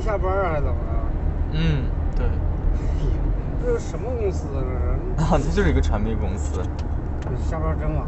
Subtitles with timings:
[0.00, 1.58] 上下班啊，还怎么着？
[1.58, 1.84] 嗯，
[2.16, 2.26] 对，
[3.62, 4.64] 这是什么公司啊？
[5.18, 6.62] 这啊，这就是一个传媒公司。
[7.30, 8.06] 你下班真晚。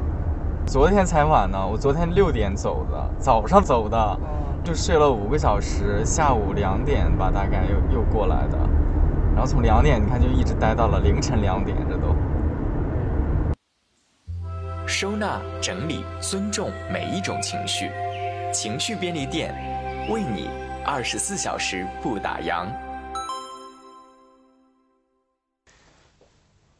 [0.66, 4.18] 昨天才晚呢，我昨天六点走的，早上走的，哦，
[4.64, 8.56] 就睡了五个小时，下午两点吧，大概又又过来的，
[9.34, 12.14] 然后从两点你看就一直待到了凌晨两点，这都。
[14.86, 17.90] 收纳、整理、尊重每一种情绪，
[18.52, 19.54] 情绪便利店
[20.10, 20.48] 为你
[20.84, 22.66] 二十四小时不打烊。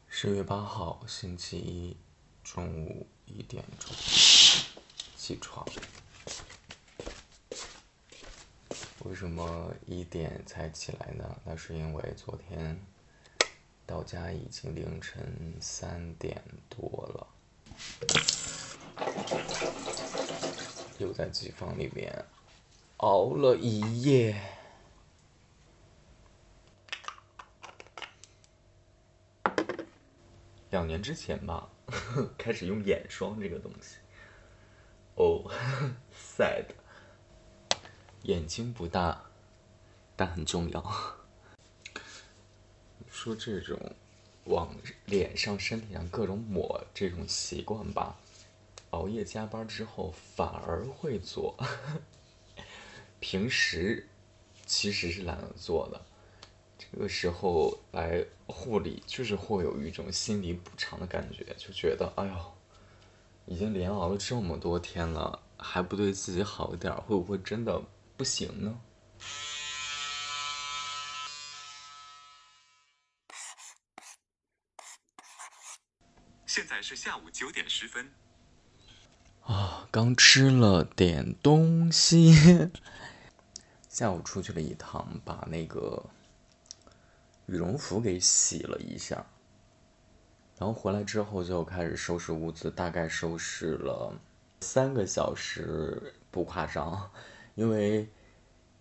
[0.08, 1.96] 十月八号，星期一，
[2.42, 3.94] 中午一点钟
[5.16, 5.64] 起床。
[9.04, 11.36] 为什么一点才起来呢？
[11.44, 12.76] 那是因为昨天
[13.86, 17.26] 到家已经凌晨三点多了，
[20.98, 22.12] 又在机房里面
[23.02, 24.40] 熬了一夜。
[30.70, 31.68] 两年之前吧，
[32.38, 33.96] 开始用眼霜这个东西。
[35.16, 35.50] 哦、
[36.14, 36.66] sad。
[38.22, 39.20] 眼睛不大，
[40.14, 40.94] 但很重要。
[43.10, 43.76] 说这种
[44.44, 44.72] 往
[45.06, 48.16] 脸上、身体上各种抹这种习惯吧，
[48.90, 51.56] 熬夜加班之后反而会做。
[53.22, 54.08] 平时
[54.66, 56.04] 其实是懒得做的，
[56.76, 62.52] 这个时候来护理，就是会有一种心理补偿的感觉，就觉得哎呦，
[63.46, 67.80] 已经连熬了这么多天了，还不对自己好一点儿，会不会真的
[68.16, 68.80] 不行呢？
[76.44, 78.12] 现在是下午九点十分。
[79.44, 82.70] 啊，刚吃了点东西，
[83.92, 86.02] 下午出去了一趟，把那个
[87.44, 89.26] 羽绒服给洗了一下，
[90.58, 94.18] 然后回来之后就开始收拾屋子，大概收拾了
[94.62, 97.10] 三个小时，不夸张，
[97.54, 98.08] 因为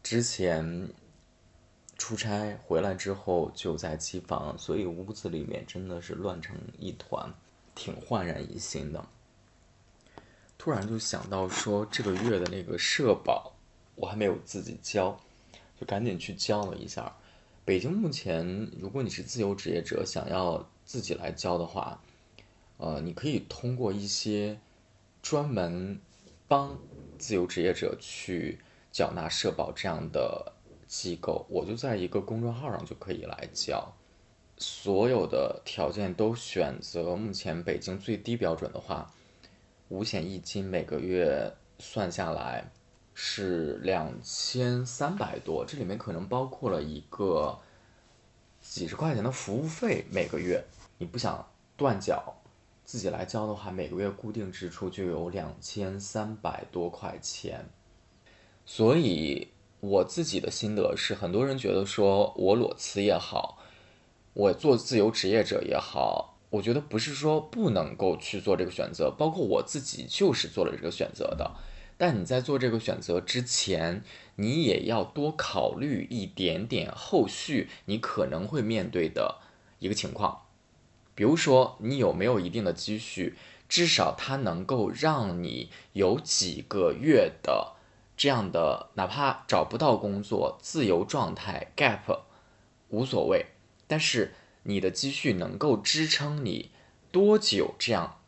[0.02, 0.90] 之前
[1.98, 7.34] 出差回来之后就在机房，所以屋子里面真的是乱成一团，
[7.76, 9.06] 挺焕然一新的。
[10.58, 13.52] 突然就想到说这个月的那个社保
[13.96, 15.20] 我还没有自己交，
[15.80, 17.16] 就赶紧去交了一下。
[17.64, 22.02] 北京目前，如果你是自由职业者，想要自己来交的话，
[22.78, 24.58] 呃，你可以通过一些
[25.22, 26.00] 专门
[26.48, 26.80] 帮
[27.20, 28.60] 自由职业者去
[28.92, 30.52] 缴纳社保这样的
[30.88, 33.94] 机构，我就在一个公众号上就可以来交。
[34.58, 39.14] 所有的条件都选择目前北京最低标准的话，
[39.90, 42.72] 五险一金每个月算下来
[43.24, 47.56] 是两千三百多，这里面可能包括了一个
[48.60, 50.66] 几十块钱的服务费，每个月
[50.98, 52.42] 你不想断缴，
[52.84, 57.70] 自己来交的话，每个月固定支出就有两千三百多块钱。
[58.66, 59.50] 所以
[59.80, 63.60] 我自己的心得是，很多人觉得说我裸辞也好，
[64.34, 71.52] 我做自由职业者也好，我觉得不是说不能够去做这个选择，包括我自己就是做了这个选择的。
[72.02, 74.04] 但你在做这个选择之前，
[74.38, 79.36] 你也要多考虑一点点后续你可能会面对的
[79.78, 80.48] 一个情况，
[81.14, 83.36] 比如说你有没有一定的积蓄，
[83.70, 87.74] 至少它能够让你有几个月的
[88.18, 92.22] 这样的，哪怕找不到工作，自由状态 gap
[92.90, 93.46] 无所谓，
[93.86, 94.34] 但是
[94.64, 96.72] 你的积蓄能够支撑你
[97.12, 98.21] 多久这样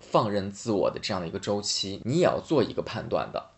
[0.00, 3.50] 放任自我的这样的一个周期，你也要做一个判断的，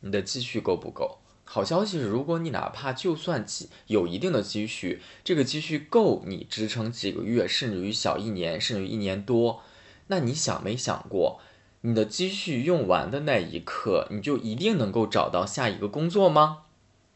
[0.00, 1.18] 你的积蓄够不够？
[1.44, 9.60] 好消息是，如果你哪怕就算积有一定的积蓄，这个积蓄够你支撑几个月，甚至于小一年，甚至于一年多，
[10.06, 11.40] 那你想没想过，
[11.82, 16.62] 你的积蓄用完的那一刻，你就一定能够找到下一个工作吗？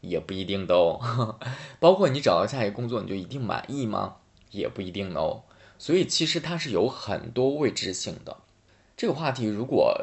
[0.01, 1.39] 也不一定的哦。
[1.79, 4.17] 包括你找到下一个工作，你就一定满意吗？
[4.51, 5.43] 也不一定哦。
[5.77, 8.37] 所以其实它是有很多未知性的。
[8.95, 9.95] 这个话题如果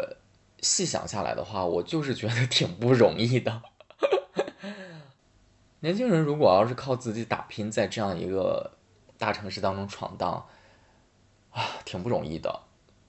[0.60, 3.62] 细想下来的话，我就是觉得挺不容易的。
[5.80, 8.70] 年轻人如果要是靠自己打拼，在这样一个
[9.18, 10.46] 大城市当中闯荡，
[11.50, 12.60] 啊，挺不容易的。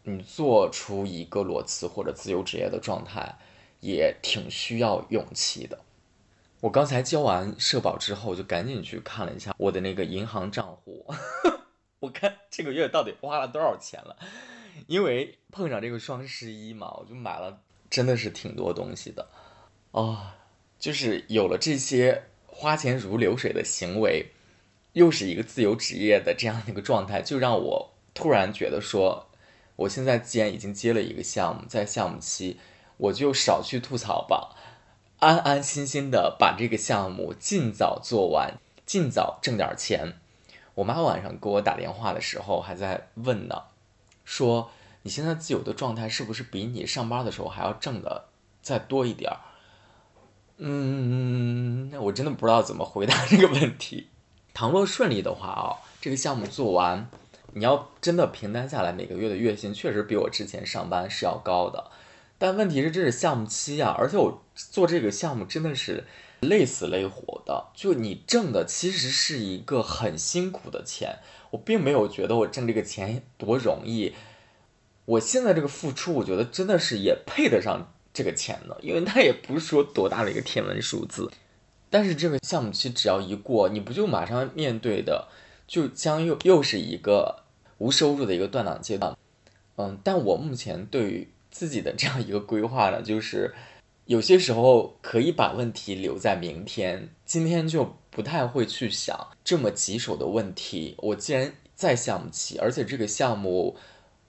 [0.04, 3.38] 你做出一个裸辞或者自由职业的状态，
[3.80, 5.80] 也挺需要勇气的。
[6.62, 11.06] 我刚才交完社保之后，就赶紧去看了一下我的那个银行账户，
[12.00, 14.18] 我看这个月到底花了多少钱了。
[14.88, 19.30] 因为碰上这个双十一嘛，我就买了，真的是挺多东西的，
[19.92, 20.36] 啊、
[20.77, 24.33] 就是有了这些花钱如流水的行为，
[24.92, 29.30] 又是一个自由职业的这样的一个状态，就让我突然觉得说，
[29.77, 32.57] 我现在既然已经接了一个项目，在项目期，
[32.97, 34.57] 我就少去吐槽吧，
[35.19, 40.19] 安安心心的把这个项目尽早做完，尽早挣点钱。
[40.75, 43.63] 我妈晚上给我打电话的时候还在问呢，
[44.25, 44.69] 说
[45.04, 48.25] 你现在自由的状态是不是比你上班的时候还要挣的
[48.62, 49.39] 再多一点儿？
[50.57, 54.10] 嗯，那我真的不知道怎么回答这个问题。
[54.54, 57.10] 倘若顺利的话啊，这个项目做完，
[57.54, 61.92] 你要真的平摊下来，每个月的月薪确实比我之前上班是要高的。
[62.38, 66.04] 但问题是这是项目期啊，而且我做这个项目真的是。
[66.42, 71.20] 累死累活的，就你挣的其实是一个很辛苦的钱，
[71.52, 74.14] 我并没有觉得我挣这个钱多容易。
[75.06, 81.32] 我现在这个付出，我觉得真的是也配得上这个钱的，因为它也不是说多大的一个天文数字。
[81.90, 85.28] 但是这个项目期只要一过，你不就马上面对的，
[85.68, 87.44] 就将又又是一个
[87.78, 89.18] 无收入的一个断档阶段。
[89.78, 93.54] 嗯，但我目前对于自己的这样一个规划呢，就是。
[94.06, 100.94] 有些时候可以把问题留在明天，今天就不太会去想这么棘手的问题。
[101.00, 103.75] 我既然在项目期，而且这个项目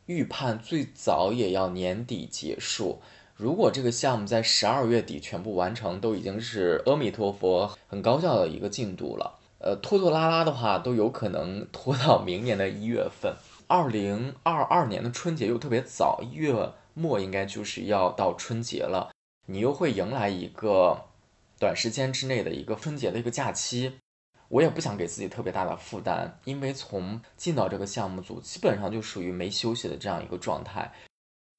[0.06, 3.02] 预判最早也要年底结束，
[3.37, 9.38] 如果这个项目在十二月底全部完成，都已经是阿弥陀佛很高效的一个进度了。
[9.58, 13.34] 呃，拖拖拉拉的话，都有可能拖到明年的一月份。
[13.67, 16.55] 二零二二年的春节又特别早，一月
[16.94, 19.11] 末应该就是要到春节了。
[19.46, 21.06] 你又会迎来一个
[21.58, 24.00] 短时间之内的一个春节的一个假期，
[24.48, 30.93] 我也不想给自己特别大的负担，因为从进到这个项目组，基本上就属于没休息的这样一个状态，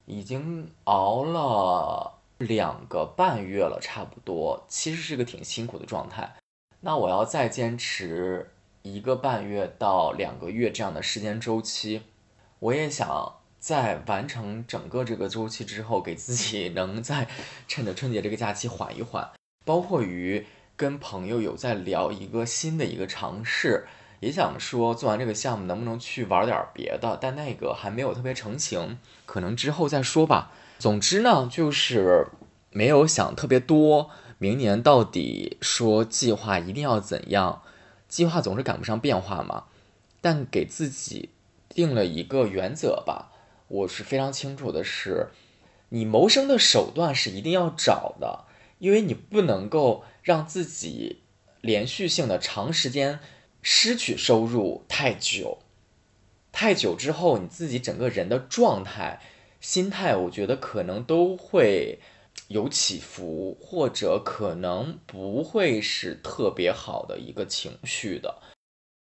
[0.06, 6.36] 已经熬了两个半月了，差不多，其实是个挺辛苦的状态。
[6.82, 8.52] 那我要再坚持
[8.82, 12.04] 一个半月到两个月这样的时间周期，
[12.60, 13.34] 我也想。
[13.60, 17.28] 在完成整个这个周期之后，给自己能在
[17.68, 19.30] 趁着春节这个假期缓一缓，
[19.66, 20.46] 包括于
[20.76, 23.86] 跟朋友有在聊一个新的一个尝试，
[24.20, 30.52] 也想说做完这个项目能不能去玩点别的，但那个还没有特别成型，可能之后再说吧。
[30.80, 32.28] 总之呢，就是
[32.70, 37.64] 没有想特别多，明年到底说计划一定要怎样，
[38.08, 39.64] 计划总是赶不上变化嘛，
[40.22, 41.30] 但给自己
[41.68, 43.32] 定了一个原则吧。
[43.68, 45.28] 我是非常清楚的是，
[45.90, 48.46] 你谋生的手段是一定要找的，
[48.80, 51.24] 因为你不能够让自己
[51.60, 53.20] 连续性的长时间
[53.62, 55.60] 失去收入太久，
[56.52, 59.22] 太久之后，你自己整个人的状态、
[59.60, 62.00] 心态，我觉得可能都会
[62.48, 68.42] 有起伏，或者可能不会是特别好的一个情绪的，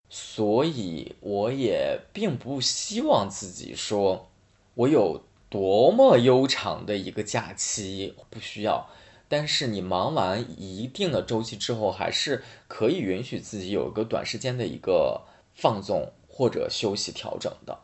[0.08, 4.28] 所以我也并不希望自己说。
[4.74, 8.88] 我有多么悠长的一个假期不需要，
[9.28, 15.22] 但是你忙完一定的周期之后，还是可以允许自己有一个短时间的一个
[15.54, 17.80] 放纵或者休息调整的，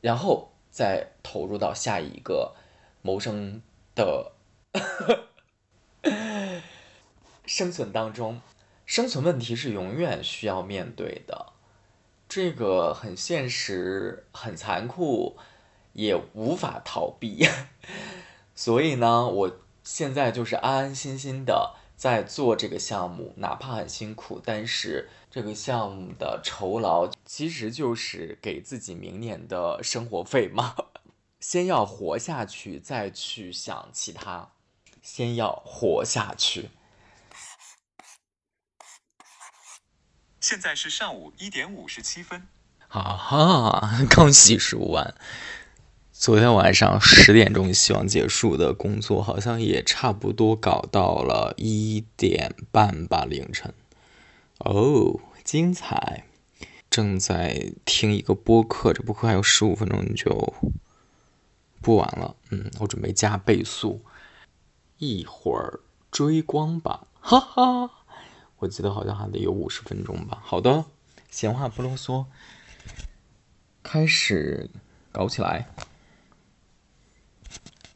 [0.00, 2.56] 然后再投入到下一个
[3.02, 3.62] 谋生
[3.94, 4.32] 的
[7.46, 8.40] 生存当中。
[8.84, 11.52] 生存问题是永远需要面对的，
[12.28, 15.36] 这个很现实，很残酷。
[15.92, 17.48] 也无法逃避，
[18.54, 30.74] 所以呢，我现在就是安安心心的在做这个项目，哪怕很辛苦，但是这个项目的酬劳其实就是给自己明年的生活费嘛。
[31.40, 34.50] 先要活下去，再去想其他。
[35.00, 36.68] 先要活下去。
[40.38, 42.46] 现在是上午一点五十七分。
[42.86, 45.14] 哈哈， 刚洗漱完。
[46.20, 53.72] 昨天晚上十点钟希望结束的工作，好像也差不多搞到了一点半吧凌晨。
[54.58, 56.26] 哦，精彩！
[56.90, 60.52] 正在听一个播客，这播客还有十五分钟就
[61.80, 62.36] 播完了。
[62.50, 64.02] 嗯，我准备加倍速，
[64.98, 67.90] 一会儿追光吧，哈哈。
[68.58, 70.42] 我记得好像还得有五十分钟吧。
[70.44, 70.84] 好的，
[71.30, 72.26] 闲话不啰嗦，
[73.82, 74.68] 开始
[75.10, 75.66] 搞起来。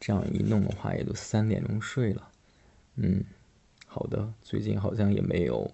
[0.06, 2.30] 这样一弄的话，也就三点钟睡了。
[2.96, 3.24] 嗯，
[3.86, 4.34] 好的。
[4.42, 5.72] 最近好像也没有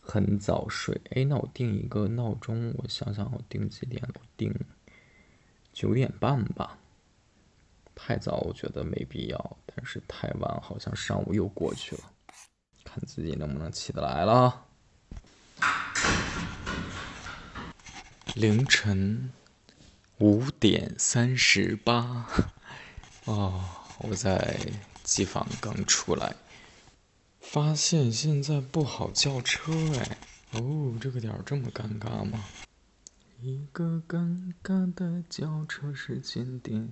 [0.00, 1.00] 很早睡。
[1.10, 4.02] 哎，那我定一个闹钟，我想想，我定几点？
[4.12, 4.52] 我定
[5.72, 6.80] 九点半吧。
[7.94, 12.02] 太早我觉得没必要，但是太晚好像上午又过去了。
[12.82, 14.64] 看自己能不能起得来了。
[18.34, 19.30] 凌晨
[20.18, 22.26] 五点三十八，
[23.24, 23.62] 哦，
[23.98, 24.58] 我在
[25.04, 26.34] 机房刚出来，
[27.40, 30.18] 发现现在不好叫车哎。
[30.52, 32.44] 哦，这个点儿这么尴尬吗？
[33.40, 36.90] 一个尴尬的叫车时间点。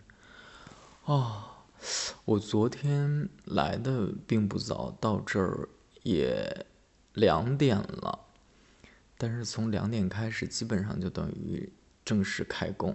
[1.05, 1.65] 啊，
[2.25, 5.69] 我昨天来的并不早，到这儿
[6.05, 6.67] 也
[7.15, 8.19] 两点了。
[9.19, 11.71] 但是从两点开始，基本上就等于
[12.11, 12.93] 正式开工。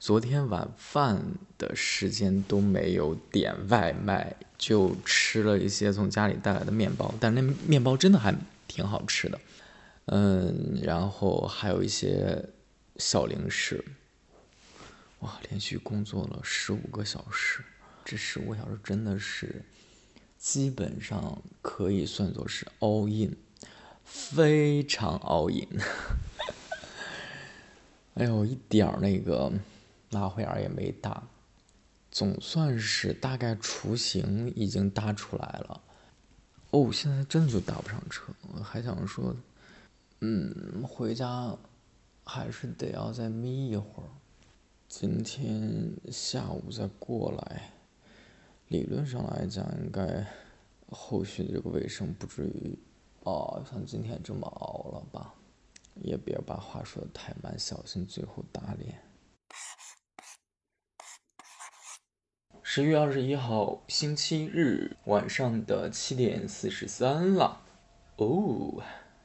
[0.00, 1.22] 昨天晚饭
[1.56, 8.34] 的时间都没有点外卖，就吃了一些从家里带来的面包，但那面包真的还
[8.66, 9.38] 挺好吃的。
[10.06, 12.44] 嗯，然后还有一些
[12.96, 13.84] 小零食。
[15.20, 17.62] 哇，连续工作了十五个小时，
[18.04, 19.62] 这十五个小时真的是
[20.36, 23.36] 基本上可以算作是 all in，
[24.04, 25.80] 非常 all in。
[28.14, 29.50] 哎呦，一点儿那个
[30.10, 31.22] 拉灰眼也没打，
[32.10, 35.80] 总算是大概雏形已经搭出来了。
[36.70, 39.34] 哦，现在真的就搭不上车，我还想说。
[40.24, 41.52] 嗯，回家
[42.22, 44.08] 还是得要再眯一会儿。
[44.88, 47.72] 今天下午再过来，
[48.68, 50.24] 理论上来讲，应该
[50.90, 52.78] 后续的这个卫生不至于
[53.24, 55.34] 哦像今天这么熬了吧？
[56.00, 59.02] 也别把话说的太满，小心最后打脸。
[62.62, 67.60] 十月二十一号星期日晚上的七点四十三了，
[68.16, 68.82] 哦。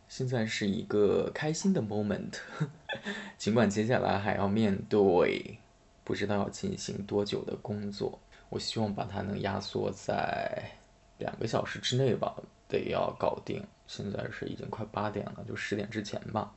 [0.09, 2.39] 现在是一个开心的 moment，
[3.37, 5.59] 尽管接下来还要面对
[6.05, 10.71] 不知道要进行多久的工作，我希望把它能压缩在
[11.17, 12.35] 两个小时之内吧，
[12.69, 13.65] 得要搞定。
[13.85, 16.55] 现在是已经快八点了，就十点之前吧。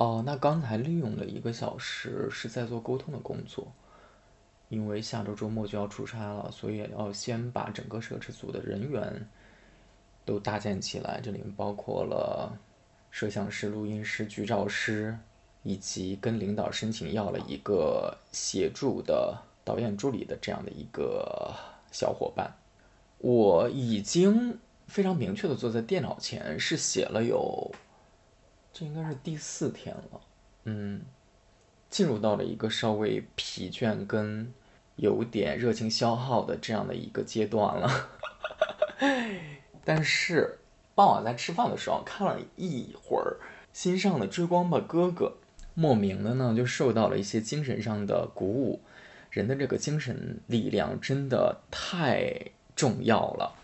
[0.00, 3.70] 哦，那刚才利用了一个小时是在做沟通的工作，
[4.70, 9.28] 因为下周周末就要出差了，所以要先把整个摄制组的人员。
[10.22, 12.56] 都搭建起来，这里面包括了
[13.10, 15.18] 摄像师、录音师、剧照师，
[15.64, 21.52] 以及跟领导申请要了一个协助的导演助理的这样的一个
[21.90, 22.54] 小伙伴。
[23.18, 27.72] 我已经非常明确的坐在电脑前，是写了有，
[28.72, 30.20] 这应该是第四天了，
[30.64, 31.02] 嗯，
[31.88, 34.52] 进入到了一个稍微疲倦跟
[34.96, 38.08] 有点热情消耗的这样的一个阶段了。
[39.84, 40.58] 但是
[40.94, 43.38] 傍晚在吃饭的时候看了一会儿
[43.72, 45.26] 新上的《追光吧哥哥》，
[45.74, 48.80] 莫名的呢就受到了一些精神上的鼓舞。
[49.30, 53.54] 人的这个精神力量真的太重要了。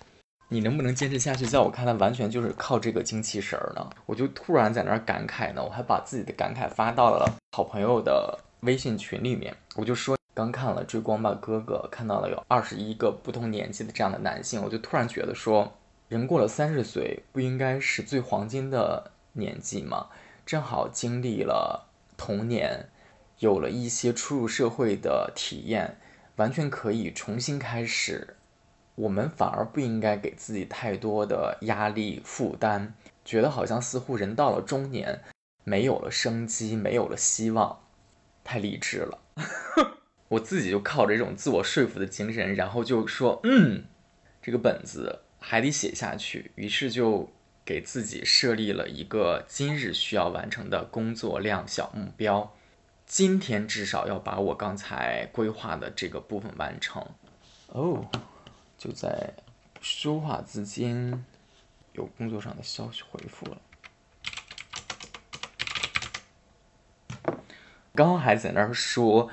[0.48, 1.44] 你能不能坚持下去？
[1.44, 3.90] 在我看来，完全就是靠这个精气神儿呢。
[4.06, 9.56] 我就突然在那儿感慨呢，我还把自己的感慨发到了好朋友的微信群里面。
[9.74, 15.72] 我就说刚看了《追光吧哥哥》，看到了有二十一个不同年纪的这样的男性，我就突然觉得说。
[16.08, 20.06] 人过了三十岁，不应该是最黄金的年纪吗？
[20.46, 22.88] 正好经历了童年，
[23.40, 25.96] 有了一些初入社会的体验，
[26.36, 28.36] 完全可以重新开始。
[28.96, 32.88] 我们反而不应该给自己太多的压力负担，
[33.24, 35.22] 觉得好像似乎人到了中年，
[35.62, 37.84] 没有了生机，没有了希望，
[38.42, 39.18] 太励志了。
[40.28, 43.84] 我自己就靠着这种自我说服的精神，然后就说：“嗯，
[44.42, 47.30] 这个本子。”还得写下去，于是就
[47.64, 52.52] 给自己设立了一个今日需要完成的工作量小目标。
[53.04, 57.06] 今天至少要把我刚才规划的这个部分完成。
[57.68, 58.04] 哦，
[58.86, 59.34] 就在
[59.80, 61.24] 说话之间，
[61.94, 63.60] 有工作上的消息回复了。
[67.92, 69.28] 刚刚还在那儿说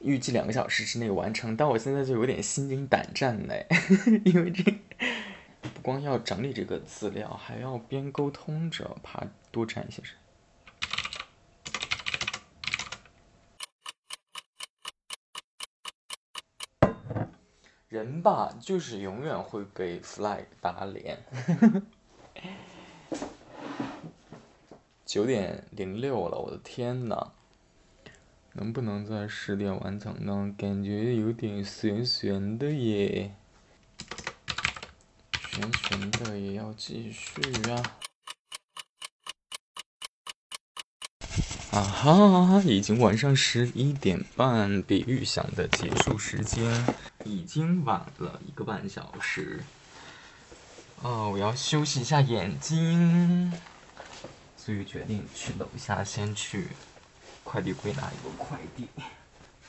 [0.00, 3.66] 预计两个小时之内完成，但我现在就有点心惊胆战嘞，
[4.26, 4.62] 因为这
[5.62, 5.80] 不。
[5.80, 10.16] 光要整理这个资料，还要边沟通着，怕多占一些事。
[17.88, 21.18] 人吧，就是永远会给 flag 打脸。
[25.06, 27.32] 九点零六了，我的天呐！
[28.52, 30.54] 能不能在十点完成呢？
[30.58, 33.34] 感觉有点悬悬的耶。
[35.32, 37.40] 悬悬的也要继续
[37.70, 37.98] 啊！
[41.78, 46.84] 啊哈，已经晚上十一点半，比预想的结束时间
[47.24, 49.60] 已经晚了一个半小时。
[51.02, 53.52] 哦，我要休息一下眼睛，
[54.56, 56.66] 所以决定去楼下先去
[57.44, 58.88] 快递柜拿一个快递，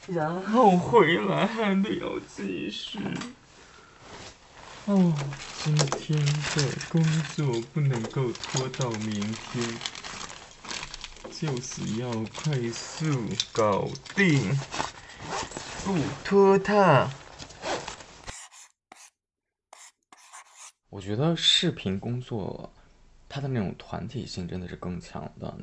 [0.08, 2.98] 然后回来还得要继续。
[4.86, 5.14] 哦，
[5.64, 6.18] 今天
[6.56, 7.04] 的工
[7.36, 9.64] 作不能够拖到明天，
[11.40, 13.06] 就是要快速
[13.54, 14.52] 搞定，
[15.86, 17.10] 不拖沓。
[20.90, 22.70] 我觉得视频工作，
[23.30, 25.58] 它的那种团体性真的是更强的。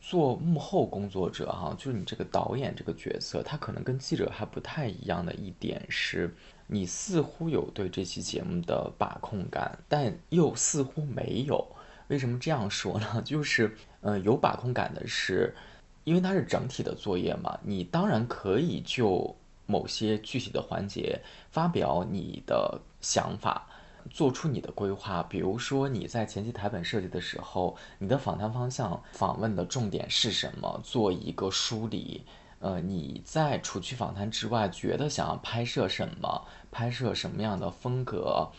[0.00, 6.34] 做幕后工作者哈，就是你这个导演这个角色，他可能跟记者还不太一样的一点是，
[6.66, 11.76] 你似乎有对这期节目的把控感，但又似乎没有。
[12.10, 13.22] 为什么这样说呢？
[13.24, 15.54] 就是，呃，有把控感的是，
[16.04, 19.34] 因为它是整体的作业嘛，你当然可以就
[19.66, 23.66] 某些具体的环节发表你的想法。
[24.10, 32.24] 做出你的规划，比如说你在前期台本设计的时候，你的访谈方向、访问的重点是什么，做一个梳理。
[32.60, 38.50] 呃，你在除去访谈之外，觉得想要拍摄什么，拍摄什么样的风格，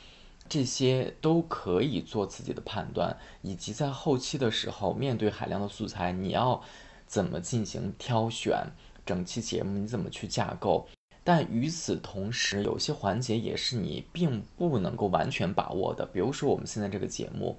[0.51, 3.15] 这些都可以做自己的判断。
[3.41, 6.61] 以及在后期的时候，面对海量的素材，你要
[7.07, 8.67] 怎么进行挑选，
[9.05, 10.89] 整期节目你怎么去架构。
[11.23, 16.05] 但与此同时，有些环节也是你并不能够完全把握的。
[16.05, 17.57] 比如说，我们现在这个节目，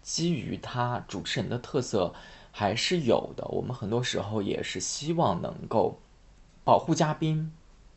[0.00, 2.14] 基于它主持人的特色
[2.52, 3.44] 还是有的。
[3.48, 5.98] 我们很多时候也是希望能够
[6.62, 7.50] 保护嘉宾、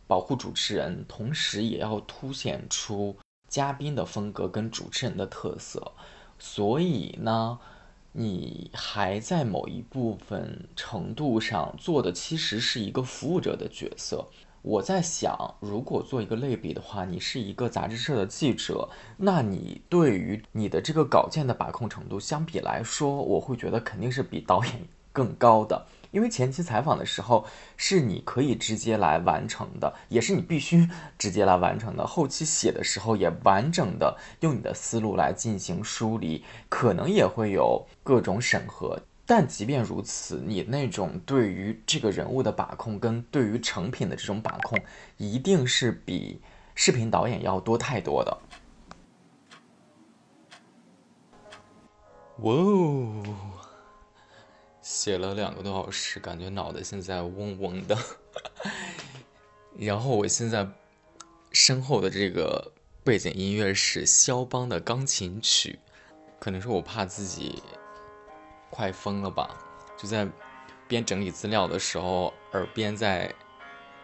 [0.07, 3.15] 保护主持人，同时也要凸显出
[3.51, 5.91] 嘉宾的风格跟主持人的特色。
[6.39, 7.59] 所以呢，
[8.13, 14.25] 你还在某一部分程度上做的其实是一个服务者的角色。
[14.63, 25.85] 我在想，如果做一个类比的话，你是一个杂志社的记者，那你对于你的这个稿件的把控程度，相比来说，我会觉得肯定是比导演更高的。
[26.11, 27.45] 因为前期采访的时候
[27.75, 32.05] 是你可以直接来完成的，也是你必须直接来完成的。
[32.05, 39.01] 后期写的时候也完整的用你的思路来进行梳理，可能也会有各种审核。
[39.25, 44.77] 但即便如此，你那种对于这个人物的把控，跟对于成品的这种把控，
[45.15, 46.41] 一定是比
[46.75, 48.37] 视频导演要多太多的。
[52.39, 53.23] 哇哦，
[54.81, 57.97] 写了两个多小时，感觉脑袋现在嗡嗡的。
[59.77, 60.67] 然后我现在
[61.51, 62.71] 身后的这个
[63.03, 65.79] 背景音乐是肖邦的钢琴曲，
[66.39, 67.61] 可能是我怕自己。
[68.69, 69.57] 快疯了吧！
[69.97, 70.25] 就在
[70.87, 73.35] 边整理资料的时候，耳边在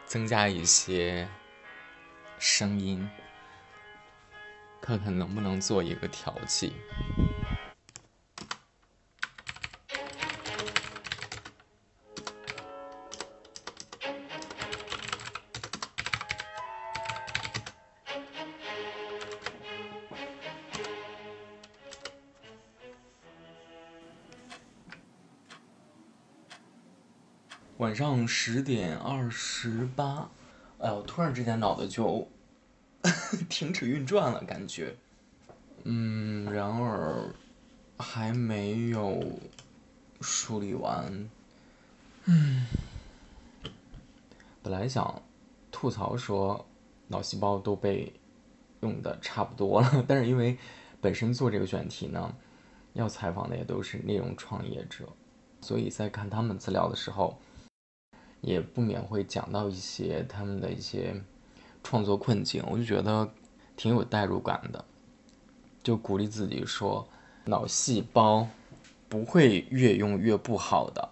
[0.05, 1.25] 增加一些
[2.37, 3.09] 声音，
[4.81, 6.73] 看看能不能做一个调剂。
[27.77, 30.31] 晚上十点二十八，
[30.79, 32.27] 哎呦，突然之间脑子就
[33.47, 34.95] 停止运转了，感觉。
[35.83, 37.31] 嗯，然而
[37.99, 39.23] 还没有
[40.21, 41.29] 梳理完。
[42.25, 42.65] 嗯，
[44.63, 45.21] 本来想
[45.71, 46.65] 吐槽说
[47.07, 48.11] 脑细胞都被
[48.81, 50.57] 用的差不多了， 但是因为
[50.99, 52.33] 本身做这个选题呢，
[52.93, 55.07] 要采访的也都是内容创业者，
[55.61, 57.39] 所以在看他们资料的时候。
[58.41, 61.21] 也不免会讲到一些他们的一些
[61.83, 63.29] 创作困境，我就觉得
[63.75, 64.85] 挺有代入感的，
[65.83, 67.07] 就鼓励自己说，
[67.45, 68.47] 脑细胞
[69.09, 71.09] 不会越用越不好的，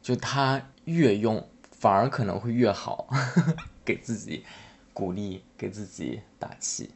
[0.00, 3.08] 就它越用反而可能会越好，
[3.84, 4.44] 给自己
[4.92, 6.94] 鼓励，给自己打气。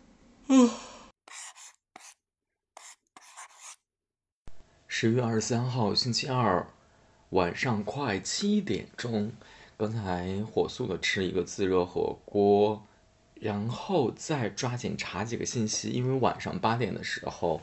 [4.87, 6.67] 十月二十三号星期二
[7.31, 9.33] 晚上快七点钟。
[9.79, 12.85] 刚才火速的吃了一个自热火锅，
[13.35, 17.61] 然后再抓紧查几个信息，因为晚上八点的时候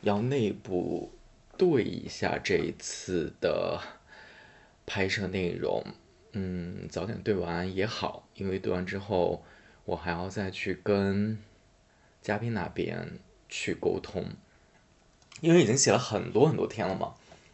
[0.00, 1.12] 要内部
[1.58, 3.78] 对一下这一次的
[4.86, 5.84] 拍摄内容。
[6.32, 9.44] 嗯，早点对完也好，因为对完之后
[9.84, 11.38] 我还要再去跟
[12.22, 13.18] 嘉宾那边
[13.50, 14.24] 去沟通，
[15.42, 17.12] 因为已经写了很多很多天了嘛。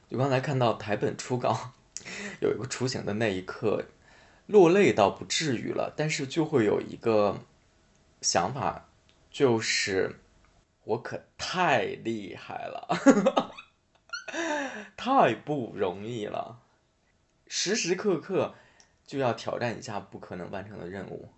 [0.09, 1.73] 就刚才看到台本初稿
[2.41, 3.85] 有一个雏形的那一刻。
[4.47, 7.41] 落泪倒不至于了，但是就会有一个
[8.21, 8.89] 想法，
[9.31, 10.21] 就是
[10.85, 13.53] 我可太厉害了，
[14.97, 16.61] 太不容易了，
[17.47, 18.55] 时时刻刻
[19.07, 21.31] 就要挑战一下不可能完成的任务。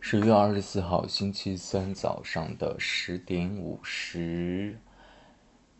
[0.00, 4.78] 十月二十四号星期三早上的十点五十，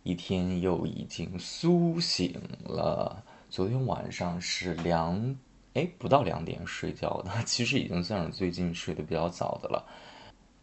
[0.03, 3.25] 一天又已经苏醒了。
[3.55, 5.37] 昨天晚上是两，
[5.75, 9.87] 哎，不到两点睡觉的， 其实已经算是最近睡得比较早的了。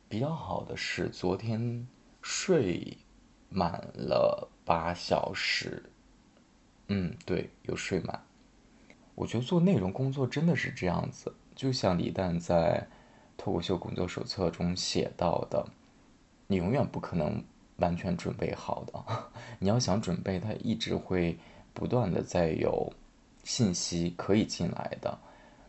[0.10, 1.88] 比较好的是昨天
[2.22, 2.98] 睡
[3.48, 5.90] 满了八小时，
[6.90, 8.22] 嗯，对，有睡满。
[9.16, 12.86] 我觉得做内容工作真的是这样子，就像李诞在。
[13.38, 15.66] 脱口秀工作手册中写到的，
[16.46, 17.42] 你永远不可能
[17.78, 19.04] 完全准备好的。
[19.60, 21.40] 你要想准备，它一直会
[21.74, 22.92] 不断的在有
[23.44, 25.18] 信息可以进来的。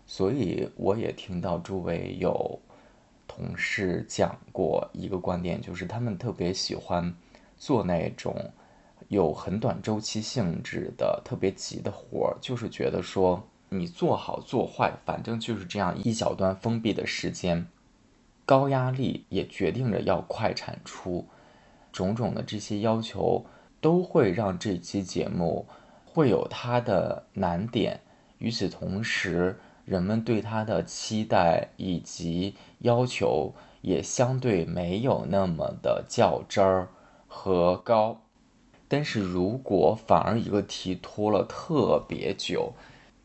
[0.07, 2.59] 所以我也听到周围有
[3.27, 7.15] 同事讲过一个观点，就是他们特别喜欢
[7.57, 8.53] 做那种
[9.09, 13.43] 有很短周期性质的、特别急的活儿，就是觉得说。
[13.75, 17.67] 你做好做坏，反正就是这样一小段封闭的时间，
[18.45, 21.25] 高压力也决定着要快产出，
[21.91, 23.47] 种种的这些要求
[23.81, 25.67] 都会让这期节目
[26.13, 28.01] 会有它的难点。
[28.37, 36.89] 与此同时，人们对它的期待以及要求也相对没有那么的较真儿
[37.27, 38.21] 和高。
[38.89, 42.75] 但是如果反而一个题拖了特别久，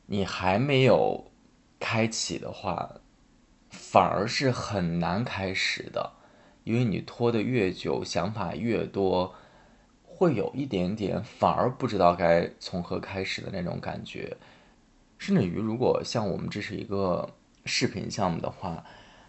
[0.06, 1.26] 你还没有
[1.80, 2.96] 开启的话，
[3.70, 6.14] 反而是很难开始的，
[6.64, 9.34] 因为你拖得越久，想法越多，
[10.18, 14.36] 会有一点点反而不知道该从何开始的那种感觉。
[15.20, 17.30] 甚至于，如果像我们这是一个
[17.66, 18.84] 视频项目的话，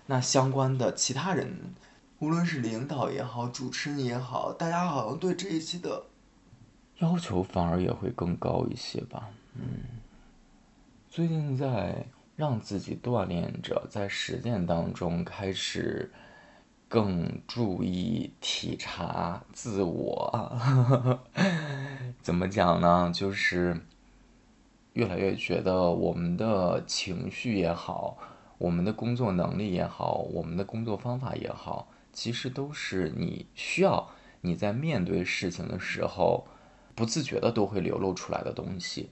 [0.06, 1.74] 那相关的其他人，
[2.20, 6.04] 无论是领导也好，主持人也好，大家好像对这一期的
[7.00, 9.62] 要求反而也会更高一些吧，嗯。
[11.10, 16.10] 最近在让自己锻炼着，在实践当中开始
[16.88, 20.58] 更注意体察自我。
[22.22, 23.10] 怎么讲呢？
[23.14, 23.80] 就是
[24.94, 28.16] 越来越觉得我们的情绪也好，
[28.56, 34.08] 我们的工作能力也好，我们的工作方法也好，其实都是你需要
[34.40, 36.46] 你在面对事情的时候，
[36.94, 39.10] 不自觉的都会流露出来的东西。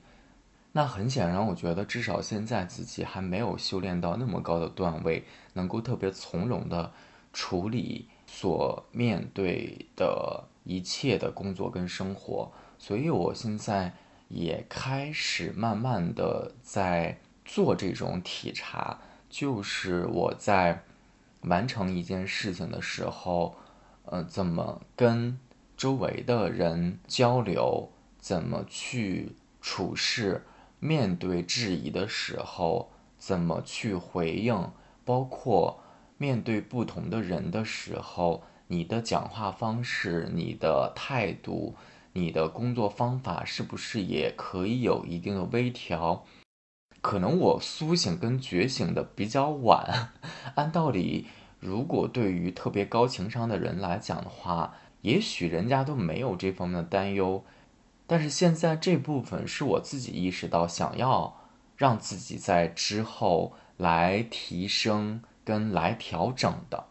[0.73, 6.93] 那很显然，我觉得至少现在自己还没有修炼到那么高的段位，能够特别从容的
[7.37, 12.51] 处理所面对的一切的工作跟生活。
[12.79, 13.93] 所以我现在
[14.29, 20.83] 也开始慢慢的在做这种体察，就是我在
[21.43, 23.55] 完成一件事情的时候，
[24.07, 25.39] 呃，怎么跟
[25.77, 30.47] 周围的人交流，怎么去处事。
[30.79, 34.71] 面对质疑的时候，怎么去回应？
[35.05, 35.81] 包括
[36.19, 41.75] 面对不同的人的时候，你的讲话方式、你的态度、
[42.13, 46.25] 你的工作方法，是不是也可以有一定的微调？
[47.01, 50.11] 可能我苏醒跟觉醒的比较晚。
[50.57, 51.27] 按道理，
[51.61, 57.45] 如果对于特别高情商的人来讲的话，也许人家都没有这方面的担忧。
[58.09, 61.41] 但是现在这部分是我自己意识到，想要
[61.77, 66.89] 让自己在之后来提升跟来调整的，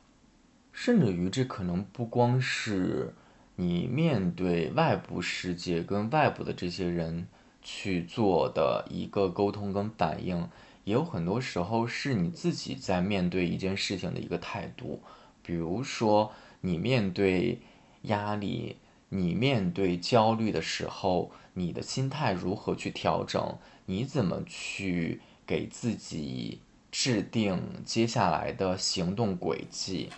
[0.71, 3.13] 甚至于这可能不光是
[3.57, 7.27] 你面对外部世界跟外部的这些人
[7.61, 10.49] 去做的一个沟通跟反应，
[10.85, 15.01] 也有很多时候是你自己在面对一件事情的一个态度，
[15.43, 17.59] 比如说你面对
[18.03, 18.77] 压力。
[19.09, 23.57] 你面对焦虑的时候，你的心态如何去调整？
[23.85, 26.59] 你怎么去给自己
[26.97, 30.09] 制定接下来的行动轨迹？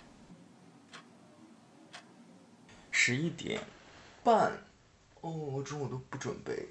[2.92, 3.60] 十一点
[4.22, 4.52] 半，
[5.20, 6.68] 哦，我中午都不准备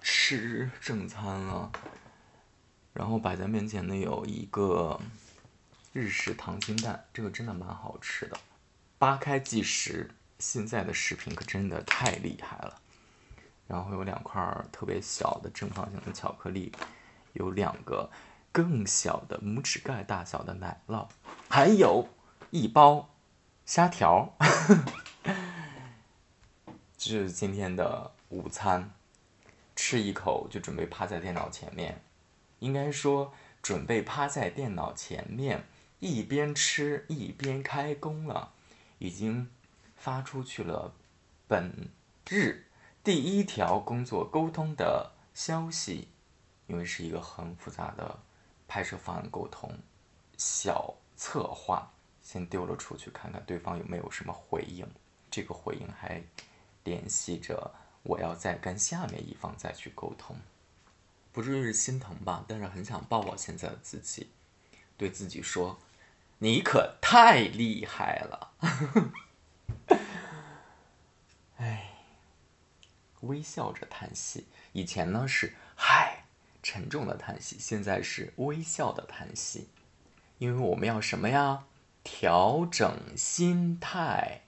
[0.00, 1.70] 吃正餐了。
[2.94, 4.98] 然后摆在面前的有一个
[5.92, 8.40] 日式溏心蛋，这个真的蛮好吃的。
[8.98, 10.10] 扒开计时。
[10.40, 12.80] 现在的食品可真的太厉害了，
[13.68, 16.72] 然后有两块特别小的正方形的巧克力，
[17.34, 18.10] 有两个
[18.54, 21.08] 更小的拇指盖大小的奶酪，
[21.48, 22.08] 还有
[22.52, 23.10] 一包
[23.66, 24.32] 虾条，
[26.96, 28.92] 这是今天的午餐。
[29.74, 32.00] 吃一口就准备趴在电脑前面，
[32.60, 35.64] 应该说准备趴在电脑前面。
[35.98, 38.52] 一边吃一边开工了，
[38.98, 39.50] 已经
[39.96, 40.94] 发出去了
[41.48, 41.88] 本
[42.28, 42.66] 日
[43.02, 46.08] 第一条工作沟通的消息，
[46.68, 48.20] 因为是一个很复杂的
[48.66, 49.70] 拍摄方案沟通
[50.36, 54.86] 小策划，先丢了出去，看看对方有没有什么回应。
[55.30, 56.22] 这个回应还
[56.84, 57.72] 联系着
[58.02, 60.36] 我要再跟下面一方再去沟通，
[61.32, 64.30] 不至于是心疼吧，但是很想抱抱现在的自己，
[64.96, 65.78] 对自己说。
[66.38, 68.52] 你可太厉害了，
[71.56, 71.90] 哎，
[73.20, 74.46] 微笑着叹息。
[74.72, 76.23] 以前呢是嗨，
[76.64, 79.68] 沉重的叹息，现在是微笑的叹息，
[80.38, 81.66] 因为我们要什么呀？
[82.02, 84.40] 调整心态。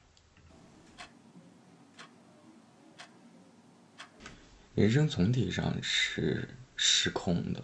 [4.75, 7.63] 人生总体上是失控的，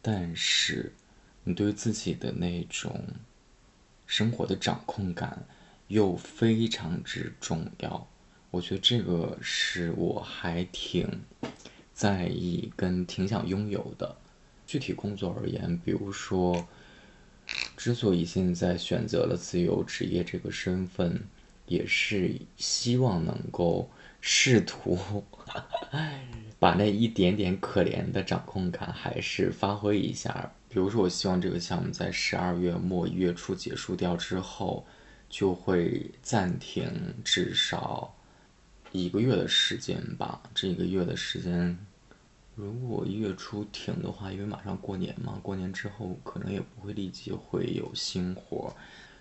[0.00, 0.94] 但是。
[1.42, 3.02] 你对自己的那种
[4.06, 5.42] 生活的掌控感
[5.88, 8.06] 又非常之重要，
[8.50, 11.08] 我觉得这个是我还挺
[12.00, 14.16] 在意跟挺想拥有的。
[14.66, 16.66] 具体工作而言，比如说，
[17.76, 21.20] 之所以现在选择了自由职业这个身份，
[21.66, 23.90] 也是希望能够
[24.22, 25.22] 试图
[26.58, 30.50] 把那一点点可怜的掌控感还是发挥一下。
[30.70, 34.86] 比如说，我希望这个项目在十二月末一月初结束掉之后，
[35.28, 36.90] 就会暂停
[37.22, 38.16] 至少
[38.90, 40.40] 一个月的时间吧。
[40.54, 41.76] 这一个月的时间，
[42.54, 48.74] 如果一月初停的话，因为马上过年嘛，过年之后可能也不会立即会有新活，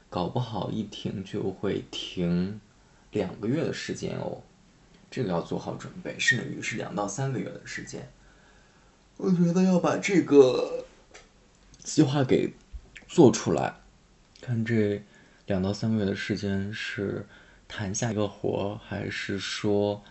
[0.10, 2.60] 搞不好一停就会停
[3.12, 4.42] 两个月的时间哦。
[5.12, 8.10] 这个要做好准备，甚至于是两到三个月的时间。
[9.18, 10.86] 我觉得要把这个。
[11.82, 12.54] 计划给
[13.08, 13.74] 做出来，
[14.42, 15.02] 看这
[15.48, 17.26] 两到三个月的时间是
[17.68, 20.04] 谈下一个活，还是说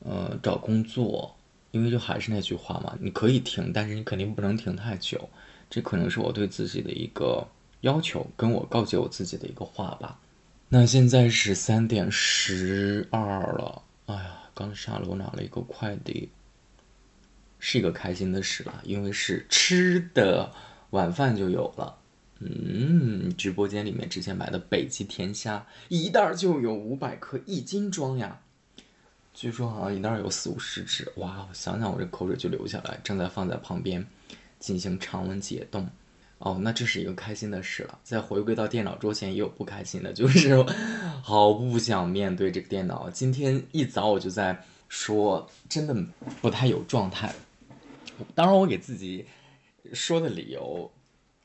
[0.00, 1.36] 呃找工作？
[1.72, 5.28] 因为就还是那句话嘛，你可以停，但是你肯定不能停太久。
[5.68, 7.44] 这可能是我对自己的一个
[7.80, 10.20] 要求，跟我告诫我自己的一个话吧。
[10.68, 16.28] 那现在是三点十二了，哎呀，刚下楼拿了一个快递，
[17.58, 20.52] 是一个开心的事了，因为是吃的。
[20.90, 21.96] 晚饭就有了，
[22.40, 28.42] 嗯，直播间里面之前买的北极甜虾，一袋就有五百克，一斤装呀。
[29.34, 32.98] 据说好像一袋有四五十只，哇，我想想我这口水就流下来。
[33.02, 34.06] 正在放在旁边
[34.58, 35.88] 进行常温解冻。
[36.38, 37.98] 哦，那这是一个开心的事了。
[38.02, 40.64] 再回归到电脑桌前，也有不开心的，就是
[41.22, 43.08] 好不想面对这个电脑。
[43.10, 45.94] 今天一早我就在说，真的
[46.40, 47.32] 不太有状态。
[48.34, 49.24] 当然，我给自己。
[49.92, 50.90] 说的理由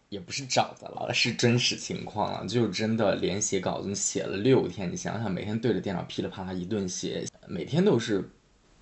[0.09, 2.47] 也不是找的了，是真实情况了。
[2.47, 8.29] 就真的连写稿子写了六天，你想想，每天对着电脑噼里啪啦一顿写，每天都是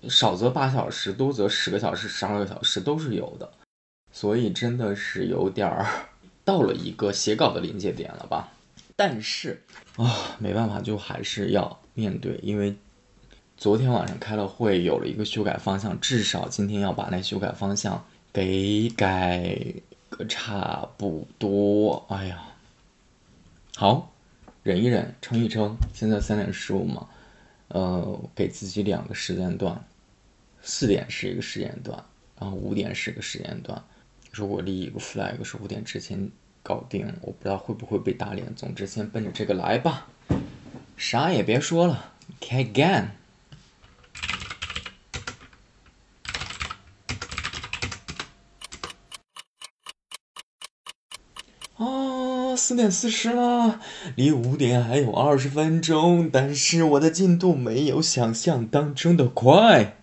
[0.08, 3.50] 少则八小时，多则十个小时、十二个小时都是有的。
[4.12, 5.86] 所以真的是有点儿
[6.44, 8.52] 到了一个写稿的临界点了吧？
[8.96, 9.62] 但是
[9.96, 12.76] 啊，没办法，就还是要面对，因为
[13.56, 18.04] 昨天晚上开了会，有了一个修改方向，至少今天要把那修改方向。
[18.32, 19.56] 给改
[20.10, 22.42] 个差不多，哎呀，
[23.74, 24.12] 好，
[24.62, 25.74] 忍一忍，撑一撑。
[25.94, 27.08] 现在三点十五嘛，
[27.68, 29.84] 呃，给自己两个时间段，
[30.62, 32.04] 四点是一个时间段，
[32.38, 33.82] 然后五点是个时间段。
[34.32, 36.30] 如果立一个 flag 是五点之前
[36.62, 38.54] 搞定，我不知道会不会被打脸。
[38.54, 40.06] 总之，先奔着这个来吧，
[40.96, 43.16] 啥也别说了，开干。
[52.66, 53.80] 四点四十了，
[54.16, 59.96] 离五点还有二十分钟，但是我的进度没有想象当中的快。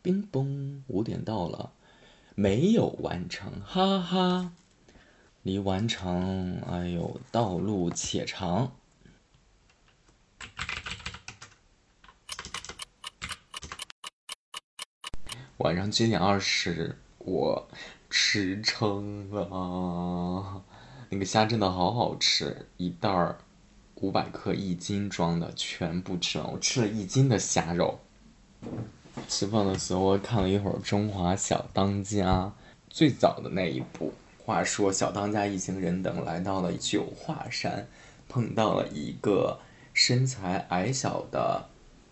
[0.00, 1.72] 冰崩，五点到了，
[2.36, 4.52] 没有完成，哈哈，
[5.42, 8.70] 离完成，哎呦，道路且长。
[15.56, 17.68] 晚上九点二十，我。
[18.12, 20.64] 吃撑了，
[21.10, 23.38] 那个虾真的好好吃，一袋儿
[23.94, 26.52] 五百克一斤装的，全部吃完。
[26.52, 28.00] 我吃了一斤的虾肉。
[29.28, 32.46] 吃饭的时候我看了一会儿《中华小当家》
[32.88, 34.12] 最早的那一部。
[34.44, 37.86] 话说小当家一行人等来到了九华山，
[38.28, 39.60] 碰到了一个
[39.94, 41.68] 身材矮小的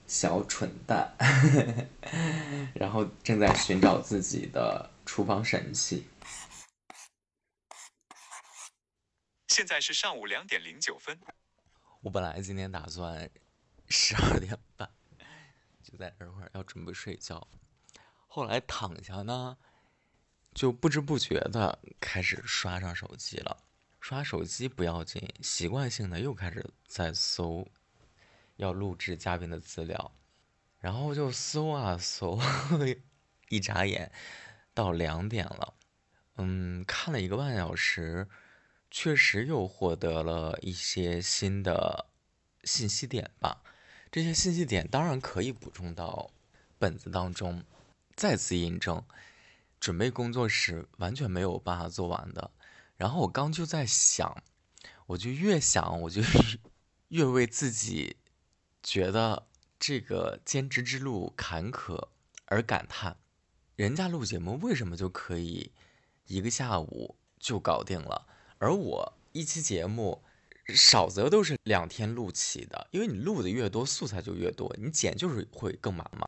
[0.06, 1.12] 小蠢蛋，
[2.74, 4.90] 然后正在寻找自己的。
[5.08, 6.06] 厨房神器。
[9.48, 11.18] 现在是上午两点零九分。
[12.02, 13.28] 我本来今天打算
[13.88, 14.88] 十二点半
[15.82, 17.48] 就在这会儿要准备睡觉
[18.26, 19.56] 后来躺下呢
[20.52, 23.64] 就不知不觉的开始刷上手机了。
[24.00, 27.66] 刷手机不要紧习惯性的又开始在搜
[28.56, 30.12] 要录制嘉宾的资料。
[30.78, 32.38] 然后就搜啊搜
[33.48, 34.12] 一眨眼
[34.78, 35.74] 到两点了。
[36.36, 38.28] 嗯，看了一个半小时，
[38.92, 42.06] 确实又获得了一些新的
[42.62, 43.60] 信息点吧。
[44.12, 46.30] 这些信息点当然可以补充到
[46.78, 47.64] 本子当中，
[48.14, 49.04] 再次印证
[49.80, 52.52] 准备工作时完全没有办法做完的。
[52.96, 54.40] 然后我刚就在想，
[55.06, 56.22] 我就越想我就
[57.08, 58.16] 越为自己
[58.80, 62.10] 觉得这个兼职之路坎坷
[62.44, 63.16] 而感叹。
[63.78, 65.70] 人家录节目为什么就可以？
[66.26, 68.26] 一个下午就搞定了，
[68.58, 70.20] 而我一期节目
[70.74, 76.26] 少则都是两天录起的，因为你录的越多，素材就越多，你剪就是会更忙嘛。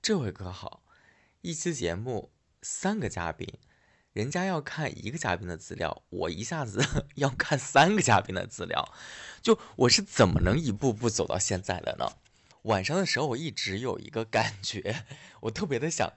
[0.00, 0.84] 这回可好，
[1.42, 2.30] 一期节目
[2.62, 3.46] 三个嘉宾，
[4.14, 6.82] 人家要看一个嘉宾的资料，我一下子
[7.16, 8.94] 要看三个嘉宾的资料，
[9.42, 12.16] 就我是怎么能一步步走到现在的呢？
[12.62, 15.04] 晚上的时候，我一直有一个感觉，
[15.42, 16.14] 我特别的想。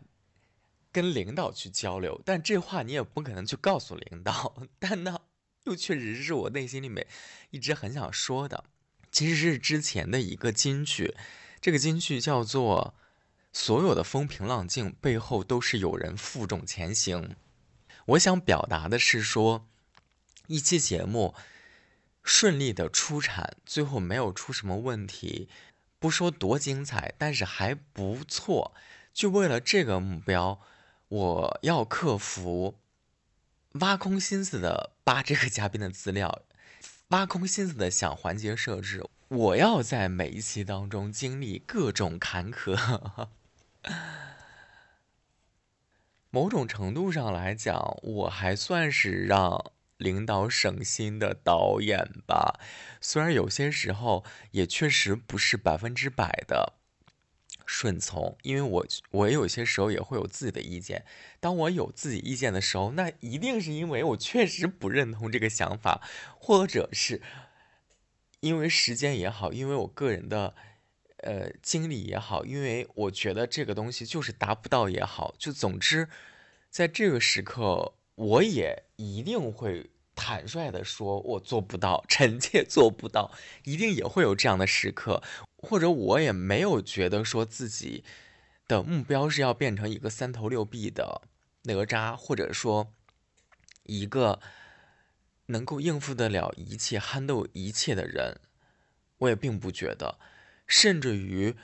[0.92, 4.56] 跟领导去交流，但这话你也不可能去告诉领导。
[4.80, 5.22] 但那
[5.66, 7.06] 又确实是我内心里面
[7.52, 8.64] 一直很想说的。
[9.12, 11.16] 其实是之前的一个金句，
[11.62, 12.96] 这个金句叫做
[13.54, 17.36] “所有的风平浪静背后都是有人负重前行”。
[18.08, 19.68] 我想表达的是说，
[20.48, 21.36] 一期节目
[22.24, 25.50] 顺利的出产，最后没有出什么问题，
[26.00, 28.74] 不说多精彩，但是还不错。
[29.14, 30.60] 就为了这个目标。
[31.10, 32.80] 我要克服
[33.74, 36.44] 挖空心思的扒这个嘉宾的资料，
[37.10, 39.04] 挖空心思的想环节设置。
[39.30, 43.28] 我要在每一期当中经历各种坎坷。
[46.32, 52.60] 某种程度上来讲，我还算是让领导省心的导演吧。
[53.02, 56.79] 虽然有些时候也确实不是百分之百的。
[57.72, 61.06] 顺从，因为我我有些时候也会有自己的意见。
[61.40, 66.02] 当我有自己意见的时候，那一定是因为我确实不认同这个想法，
[66.40, 67.22] 或者是
[68.40, 70.56] 因为时间也好，因为我个人的
[71.18, 76.10] 呃经历也好，因为我觉得这个东西就是达不到也好，就总之，
[76.72, 83.32] 在这个时刻，我也一定会坦率的说，我做不到，臣妾做不到，
[83.64, 85.22] 一定也会有这样的时刻。
[85.62, 88.04] 或者我也没有觉得说自己
[88.68, 91.22] 的目标是要变成一个三头六臂的
[91.64, 92.94] 哪吒，或者说
[93.84, 94.40] 一个
[95.48, 98.40] 能够应付得了一切、撼动一切的人，
[99.18, 100.18] 我也并不觉得。
[100.66, 101.56] 甚至于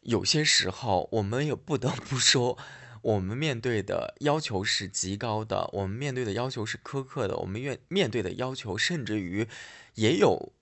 [0.00, 2.58] 有些时候，我们也不得不说，
[3.02, 9.46] 我们面对的要求是极高的，我们面对的要求是苛刻的，我们面面对的要求，甚至于
[9.94, 10.54] 也有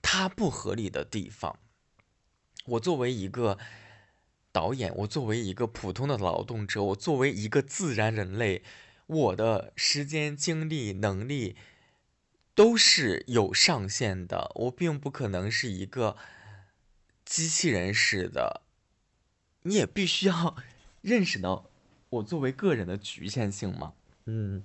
[0.00, 1.58] 它不合理的地方。
[2.66, 3.58] 我作为一个
[4.52, 8.62] 导演，我作为一个普通的劳动者，我作为一个自然人类，
[9.06, 11.56] 我的时间、精力、能力
[12.54, 14.52] 都是有上限的。
[14.56, 16.16] 我并不可能是一个
[17.24, 18.62] 机器人似的。
[19.62, 20.56] 你也必须要
[21.00, 21.70] 认识到
[22.10, 23.94] 我作为个人的局限性嘛。
[24.26, 24.64] 嗯，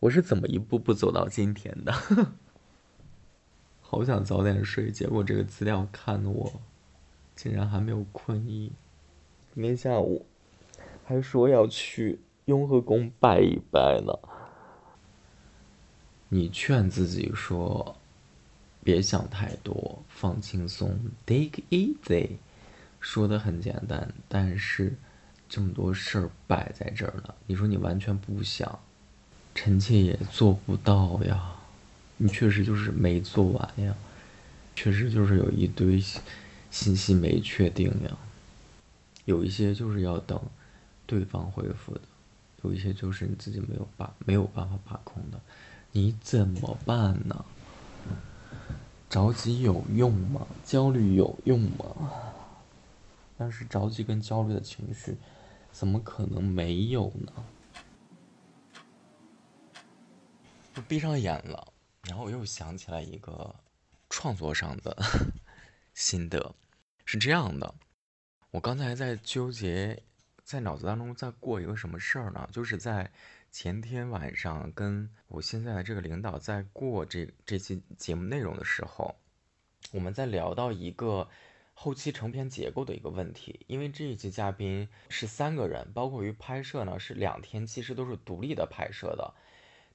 [0.00, 1.92] 我是怎么一步步走到今天的？
[3.80, 6.60] 好想早点睡，结果这个资料看的我。
[7.34, 8.72] 竟然还没有困意，
[9.54, 10.26] 今天下午
[11.04, 14.12] 还说要去雍和宫拜一拜呢。
[16.28, 17.96] 你劝自己说，
[18.84, 22.36] 别想太多，放轻松，take easy，
[23.00, 24.94] 说的很简单，但是
[25.48, 28.78] 这么多事儿摆在这儿呢，你说你完全不想，
[29.54, 31.56] 臣妾也做不到呀。
[32.16, 33.94] 你确实就是没做完呀，
[34.76, 36.00] 确实就是有一堆。
[36.72, 38.16] 信息没确定呀，
[39.26, 40.40] 有一些就是要等
[41.06, 42.00] 对方回复的，
[42.62, 45.38] 有一些就是你自己没有把没有办法把控的，
[45.92, 47.44] 你怎么办呢？
[49.10, 50.46] 着急有用吗？
[50.64, 52.10] 焦虑有用吗？
[53.36, 55.14] 但是着急跟焦虑的情绪，
[55.70, 57.32] 怎么可能没有呢？
[60.74, 61.68] 我闭上眼了，
[62.08, 63.54] 然后我又想起来一个
[64.08, 64.96] 创作上的
[65.92, 66.54] 心得。
[67.04, 67.74] 是这样的，
[68.50, 70.02] 我刚才在纠结，
[70.44, 72.48] 在脑子当中在过一个什么事儿呢？
[72.52, 73.10] 就是在
[73.50, 79.14] 前天晚上跟我现在的这个领导在过这这期节目内容的时候，
[79.90, 81.28] 我们在聊到一个
[81.74, 89.34] 后期成片结构的一个问题，因为这一期嘉宾是三个人，包括于拍摄呢是两天，其实都是独立的拍摄的。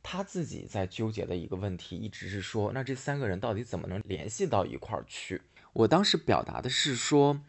[0.04, 5.42] 他自己在纠结的一个问题，一直是说，那这三个人到底怎么能联系到一块儿去？
[5.78, 7.42] 我当时表达的是说。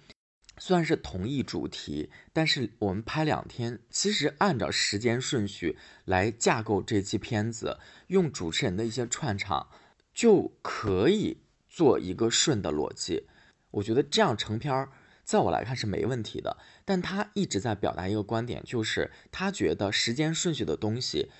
[0.60, 9.68] 虽然是同一主题，但是我们拍两天，其实按照时间顺序来架构这期片子，用主持人的一些串场，
[10.12, 13.28] 就可以做一个顺的逻辑。
[13.70, 14.90] 我觉得这样成片儿，
[15.22, 16.56] 在我来看是没问题的。
[16.84, 21.30] 但他一直在表达一个观点，就是他觉得时间顺序的东西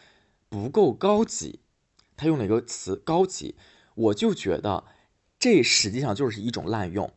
[0.49, 1.59] 不够高级，
[2.17, 3.57] 他用了一个词“高级”，
[3.97, 4.85] 我就觉得
[5.39, 7.13] 这实际上就是一种滥用。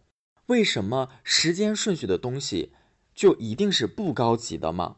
[0.47, 2.71] 为什么时间顺序的东西
[3.15, 4.97] 就一定是不高级的吗？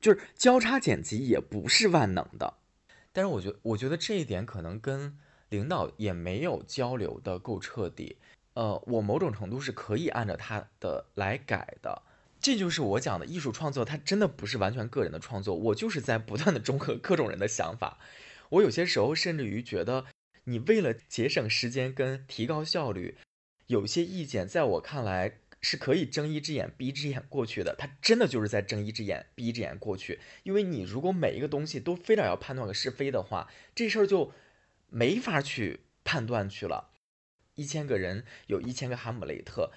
[0.00, 2.54] 就是交叉剪辑也不是万能的。
[3.12, 5.18] 但是我觉，我觉得这一点可能跟
[5.48, 8.16] 领导也没有交流的够彻底。
[8.54, 12.02] 呃，我某种程度是可以按照他的来改的。
[12.40, 15.54] 这就是我讲的艺术创作，它真的不是完全个人的创作。
[15.56, 17.98] 我就是在不断的中和各种人的想法。
[18.50, 20.04] 我有些时候甚至于觉得，
[20.48, 23.16] 你为了节省时间跟提高效率。
[23.66, 30.20] 有些意见在我看来是可以睁一只眼闭一只眼过去的，他真的就是在睁一只眼闭一只眼过去。
[30.44, 34.32] 因为你如果每一个东西都非得要判断个是非的话，这事儿就
[34.88, 36.92] 没法去判断去了。
[37.56, 39.70] 一千个人有一千个哈姆雷特，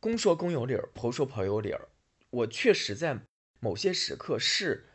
[0.00, 1.90] 公说公有理儿，婆说婆有理儿。
[2.30, 3.18] 我确实在
[3.60, 4.86] 某些时刻是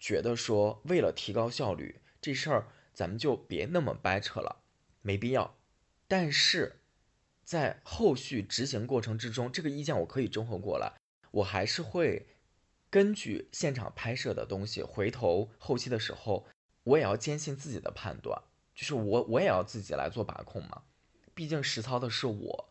[0.00, 4.63] 觉得说，为了提高效率，这事儿咱们就别那么掰扯了，
[5.04, 5.54] 没必要。
[6.08, 6.80] 但是。
[7.46, 10.94] 在后续执行过程之中，这个意见我可以综合过来，
[11.30, 12.26] 我还是会
[12.88, 16.46] 根据现场拍摄的东西，回头后期的时候，
[16.84, 18.40] 我也要坚信自己的判断，
[18.74, 20.84] 就是我我也要自己来做把控嘛。
[21.34, 22.70] 毕竟实操的是我，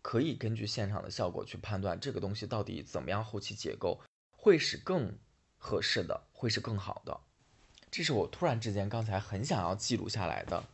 [0.00, 4.00] 可以根据现场的效果去判断这个东西到底怎么样，后期结构
[4.30, 5.18] 会是更
[5.58, 7.20] 合适的，会是更好的。
[7.90, 10.64] 这是我突然之间刚才很想要记录下来的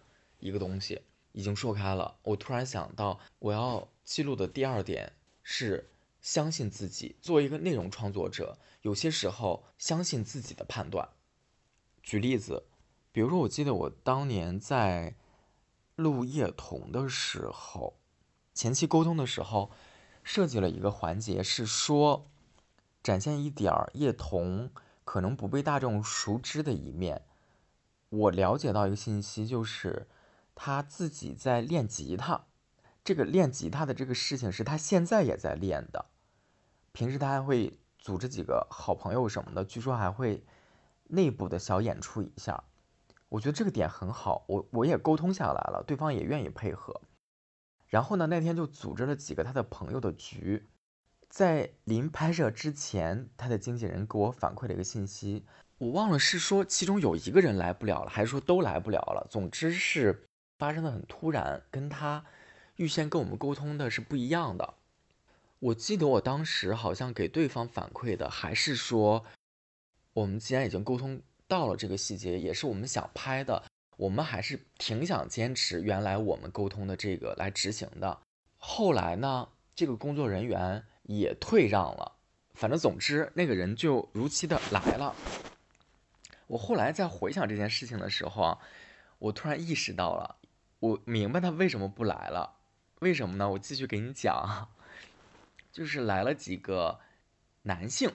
[0.43, 1.01] 一个东西。
[1.35, 5.11] 已经说开了，我突然想到，我要记录的第二点
[5.43, 5.91] 是
[6.21, 7.17] 相信自己。
[7.23, 11.09] 作为一个内容创作者，有些时候相信自己的判断。
[12.03, 12.67] 举例子，
[13.13, 15.15] 比如说，我记得我当年在
[15.97, 17.95] 录叶童的时候，
[18.53, 19.71] 前期沟通的时候，
[20.23, 22.29] 设计了一个环节，是说
[23.03, 24.71] 展现一点儿叶童
[25.05, 27.25] 可能不被大众熟知的一面。
[28.11, 30.07] 我了解到一个信息，就是。
[30.65, 32.47] 他自己在练吉他，
[33.03, 36.07] 这个练吉他的这个事情是他现在也在练的。
[36.93, 40.45] 平时他还会组织几个好朋友什么的，据说还会
[41.09, 42.63] 内部的小演出一下。
[43.29, 47.01] 我觉得这个点很好，我我也沟通下来了，对方也愿意配合。
[47.89, 50.69] 然后呢，那天就组织了几个他的朋友的局。
[51.29, 55.45] 在临拍摄之前，他的经纪人给我反馈了一个信息，
[55.79, 59.27] 我忘了是说其中有一个人来不了了，还是说都来不了了。
[59.29, 60.29] 总之是。
[60.63, 62.25] 发生的很突然，跟他
[62.77, 64.75] 预先跟我们沟通的是不一样的。
[65.59, 69.25] 我记得我当时好像给对方反馈的还是说，
[70.13, 73.65] 我们既然已经沟通到了这个细节，也是我们想拍的，
[73.97, 78.21] 我们还是挺想坚持原来我们沟通的这个来执行的。
[78.57, 82.13] 后来呢，这个工作人员也退让了，
[82.55, 85.13] 反正总之那个人就如期的来了。
[86.47, 88.59] 我后来在回想这件事情的时候啊，
[89.19, 90.37] 我突然意识到了。
[90.83, 92.57] 我明白他为什么不来了，
[92.99, 93.49] 为什么呢？
[93.49, 94.69] 我继续给你讲，
[95.71, 96.99] 就是来了几个
[97.63, 98.11] 男性，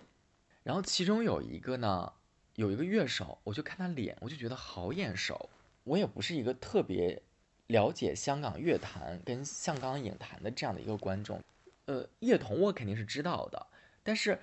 [0.63, 2.11] 然后其中有一个呢，
[2.55, 5.49] 有一个乐手，我就看他脸，我就觉得好眼熟。
[5.85, 7.23] 我也不是一个特别
[7.67, 11.41] 了解香港乐坛跟香港影坛的这样的一个观众，
[11.85, 13.67] 呃，叶童我肯定是知道的，
[14.03, 14.37] 但是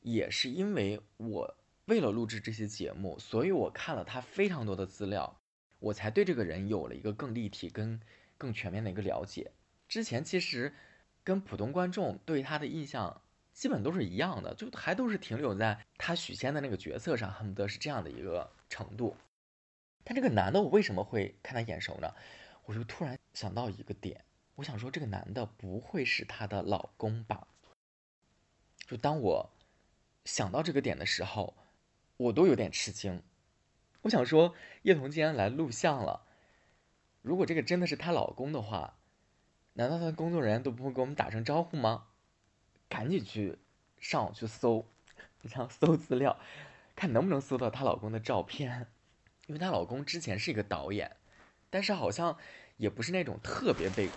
[0.00, 1.54] 也是因为我
[1.84, 5.37] 为了录制这些节目，所以我看了他非常多的资料。
[5.78, 8.00] 我才对这个人有了一个更立体、跟
[8.36, 9.52] 更全面的一个了解。
[9.88, 10.74] 之前其实
[11.24, 13.22] 跟普通观众对他的印象
[13.52, 19.16] 基本都是一样的，就还都是停留在他许仙的那个角色上，恨不得是这样的一个程度。
[20.04, 22.14] 但这个男的，我为什么会看他眼熟呢？
[22.64, 24.24] 我就突然想到一个点，
[24.54, 27.48] 我想说这个男的不会是她的老公吧？
[28.86, 29.50] 就当我
[30.24, 31.56] 想到这个点的时候，
[32.16, 33.22] 我都有点吃惊。
[34.02, 36.22] 我想说，叶童既然来录像了，
[37.22, 38.94] 如果这个真的是她老公的话，
[39.74, 42.04] 难道她的工作人员都不会给我们打声招呼吗？
[42.88, 43.58] 赶紧去
[43.98, 44.86] 上网去搜，
[45.42, 46.38] 然后搜资料，
[46.96, 48.86] 看能不能搜到她老公的照片，
[49.46, 51.16] 因为她老公之前是一个导演，
[51.68, 52.38] 但是好像
[52.76, 54.08] 也不是那种特别被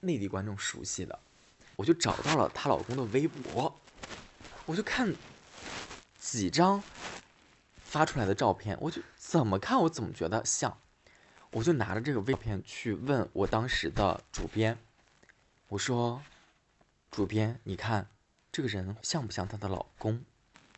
[0.00, 1.18] 内地观众熟悉的。
[1.76, 3.74] 我就找到了她老公的微博，
[4.66, 5.14] 我就看
[6.18, 6.82] 几张
[7.88, 10.78] 发出来的照片，我就怎么看我怎么觉得像，
[11.52, 14.78] 我就拿着这个微片去问我当时的主编，
[15.68, 16.22] 我说
[17.10, 18.10] ：“主编，你看
[18.52, 20.22] 这个人像不像她的老公？”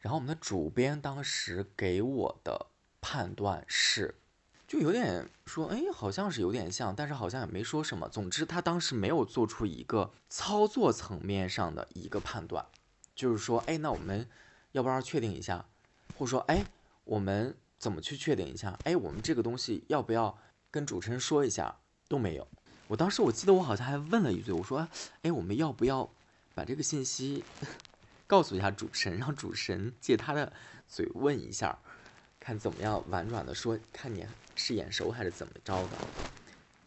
[0.01, 2.67] 然后我们的主编当时给我的
[3.01, 4.15] 判断是，
[4.69, 8.09] 就有点说，哎，好像是有点像，但是好像也没说什么。
[8.09, 12.65] 总之，他当时没有做出一个操作层面上的一个判断，
[13.17, 14.29] 就是说，哎，那我们
[14.71, 15.67] 要不要确定一下？
[16.17, 16.65] 或者说，哎，
[17.11, 18.79] 我们怎么去确定一下？
[18.85, 20.39] 哎，我们这个东西要不要
[20.71, 21.81] 跟主持人说一下？
[22.07, 22.47] 都没有。
[22.87, 24.87] 我当时我记得我好像还问了一句，我说，
[25.23, 26.09] 哎，我们要不要
[26.55, 27.43] 把这个信息？
[28.29, 30.53] 告诉一下主持人，让主持人借他的
[30.87, 31.77] 嘴问一下，
[32.39, 35.99] 看怎么样婉转的说，看你是眼熟还是怎么着的。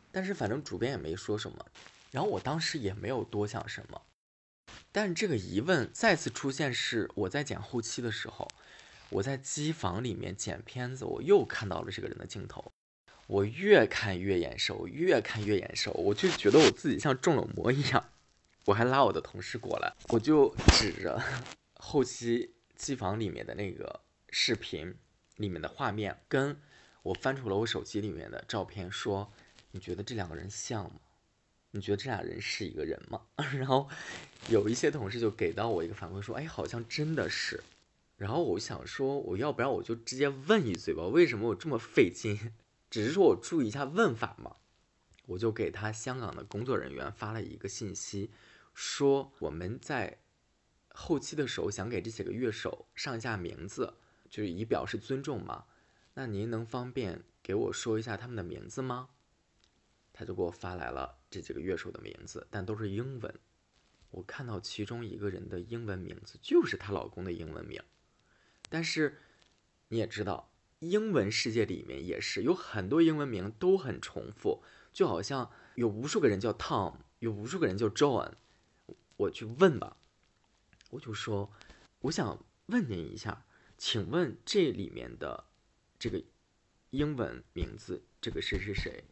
[0.09, 1.65] 但是反正主编也没说什么，
[2.11, 4.01] 然后我当时也没有多想什么。
[4.93, 8.47] 但是这个疑问再次出现是我在剪后期的时候，
[9.13, 12.71] 我在机房里面剪片子，我又看到了这个人的镜头，
[13.27, 18.03] 我越看越眼熟，越看越眼熟，我就觉得我自己像中了魔一样。
[18.65, 21.21] 我还拉我的同事过来，我就指着
[21.77, 24.01] 后期机房里面的那个
[24.31, 24.95] 视频
[25.35, 26.59] 里面的画面，跟
[27.03, 29.31] 我翻出了我手机里面的照片，说
[29.71, 30.99] ：“你觉得这两个人像吗？
[31.69, 33.21] 你觉得这俩人是一个人吗？”
[33.53, 33.87] 然后
[34.49, 37.61] 有一些同事就给到我一个反馈，说：“哎，好像真的是。”
[38.15, 41.05] 然后我想说，我要不然我就直接问一嘴吧？
[41.07, 42.53] 为什么我这么费劲？
[42.89, 44.55] 只是说我注意一下问法嘛。
[45.25, 48.29] 我就给他香港的工作人员发了一个信息。
[48.73, 50.19] 说我们在
[50.89, 53.93] 后期的时候想给这几个乐手上一下名字，
[54.29, 55.65] 就是以表示尊重嘛。
[56.13, 59.09] 那您能方便给我说一下他们的名字吗？
[60.11, 63.39] 他就给我发来了这几个乐手的名字，但都是英文。
[64.11, 67.81] 我看到其中一个人的英文名字就是她老公的英文名，
[68.73, 69.19] 但是
[69.89, 78.31] 你也知道，英文世界里面也是有很多英文名都很重复，就好像有无数个人叫 Tom，有无数个人叫 John。
[79.15, 79.95] 我去问吧，
[80.89, 81.53] 我就说，
[81.99, 83.45] 我想问您一下，
[83.77, 85.43] 请问这里面的
[85.99, 86.23] 这个
[86.89, 89.03] 英文名字，这个谁谁谁，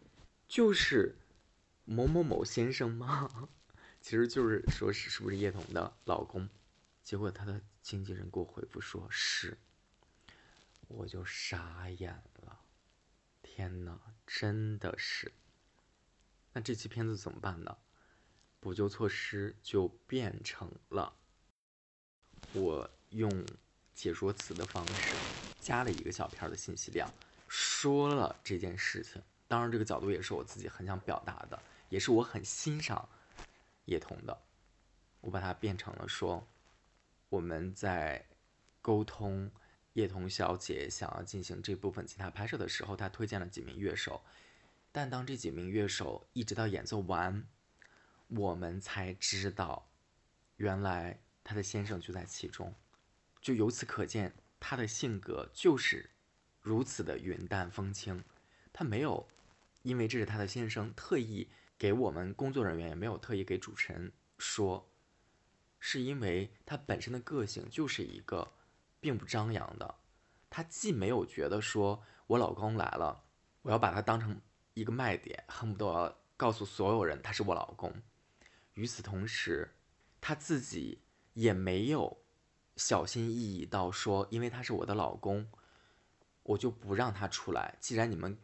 [0.47, 1.15] 就是
[1.85, 3.29] 某某某先生吗？
[4.01, 6.49] 其实就是说是是不是叶童的老公？
[7.03, 9.57] 结果他的经纪人给我回复说是，
[10.87, 12.59] 我就傻眼了，
[13.41, 15.31] 天哪，真的是，
[16.53, 17.77] 那这期片子怎么办呢？
[18.59, 21.11] 补救措施就变成了
[22.53, 23.45] 我用
[23.95, 25.15] 解说词的方式
[25.59, 27.11] 加了一个小片的信息量，
[27.47, 29.21] 说了这件事情。
[29.47, 33.09] 当然，这个角度也是我自己很想表达的，也是我很欣赏
[33.85, 34.41] 叶童的。
[35.19, 36.47] 我把它变成了说，
[37.31, 38.27] 我们在
[38.81, 39.49] 沟通
[39.93, 44.21] 叶童小姐想要进行这部分吉他拍摄的时候，她推荐了几名乐手，
[44.91, 47.47] 但当这几名乐手一直到演奏完。
[48.27, 49.89] 我们才知道，
[50.57, 52.75] 原来他的先生就在其中，
[53.41, 56.09] 就由此可见，他的性格就是
[56.59, 58.21] 如此的云淡风轻。
[58.73, 59.25] 他没有
[59.83, 64.90] 因为这是他的先生，特意给我们工作人员，也没有特意给主持人说，
[65.81, 68.53] 是因为他本身的个性就是一个
[69.01, 69.95] 并不张扬的。
[70.49, 73.23] 他既没有觉得说我老公来了，
[73.63, 74.39] 我要把他当成
[74.73, 77.93] 一个卖点，恨不得要告诉所有人他是我老公。
[78.75, 79.69] 与此同时，
[80.21, 80.99] 他自己
[81.33, 82.17] 也没有
[82.77, 85.49] 小心翼翼到说，因为他是我的老公，
[86.43, 87.75] 我就不让他出来。
[87.79, 88.37] 既然你们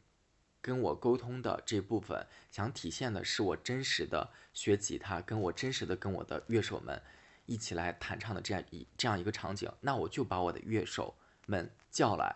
[0.60, 7.02] 跟我沟通的这部分想体现的是我真实的学吉他，跟我真实的跟我的乐手们
[7.48, 11.18] 一起来弹唱的这样一这样一个场景，那我就把我的乐手
[11.48, 12.36] 们叫来。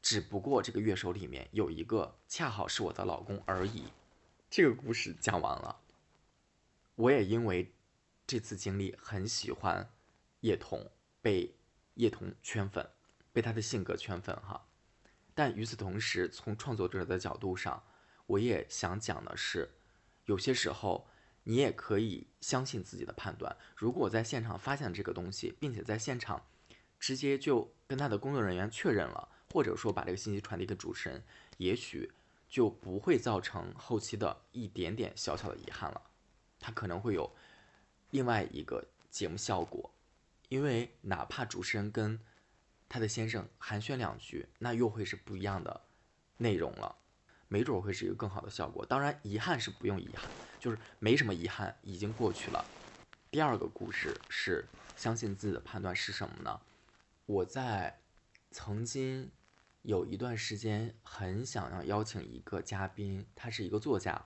[0.00, 3.84] 只不过这个乐手里面有一个恰好是我的老公而已。
[4.48, 5.80] 这个故事讲完了。
[6.94, 7.74] 我也因为
[8.26, 9.90] 这次经历很喜欢
[10.40, 10.90] 叶童，
[11.20, 11.54] 被
[11.94, 12.88] 叶童圈粉，
[13.32, 14.66] 被他的性格圈粉哈。
[15.34, 17.82] 但与此同时，从创作者的角度上，
[18.26, 19.70] 我也想讲的是，
[20.24, 21.06] 有些时候
[21.44, 23.56] 你也可以相信自己的判断。
[23.74, 26.44] 如果在现场发现这个东西，并且在现场
[26.98, 31.22] 直接就跟他的工作人员确认了，或者说把这个信息传递给主持人，
[31.56, 32.10] 也许
[32.48, 36.02] 就不会造成后期的一点点小小的遗憾了。
[36.58, 37.30] 他可能会有
[38.10, 39.90] 另外一个节目效果，
[40.48, 42.20] 因为哪怕主持人跟
[42.88, 45.80] 她的先生寒暄两句，那又会是不一样的
[46.36, 46.94] 内容了，
[47.52, 48.86] 没准会是一个更好的效果。
[48.86, 50.30] 当然，遗憾是不用遗憾，
[50.60, 52.64] 就是没什么遗憾，已经过去了。
[53.28, 54.64] 第二个故事是
[54.96, 56.60] 相信自己的判断是什么呢？
[57.26, 57.98] 我在
[58.52, 59.28] 曾经
[59.82, 64.24] 有一段时间很想要邀请一个嘉宾，他是一个作家，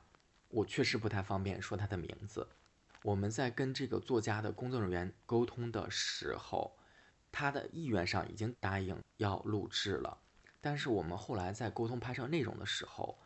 [0.49, 2.47] 我确实不太方便说他的名字。
[3.03, 6.77] 我们在跟这个作家的工作人员沟通的时候，
[7.33, 10.19] 他的意愿上已经答应要录制了，
[10.65, 13.19] 但是我们后来在沟通拍摄内容的时候，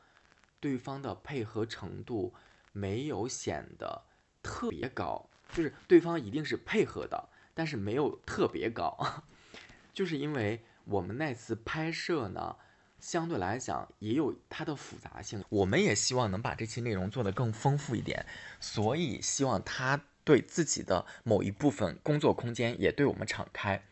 [0.58, 2.34] 对方的配合程度
[2.72, 4.02] 没有显得
[4.42, 9.22] 特别高，就是对方一定是配合的，但是没有特别高，
[9.94, 12.56] 就是因为我们那次拍摄呢。
[13.00, 18.26] 相对来讲也有它的复杂性，我们也希望能把这期内容做得更丰富一点，
[18.58, 23.84] 所以希望他对自己的某一部分工作空间也对我们敞开。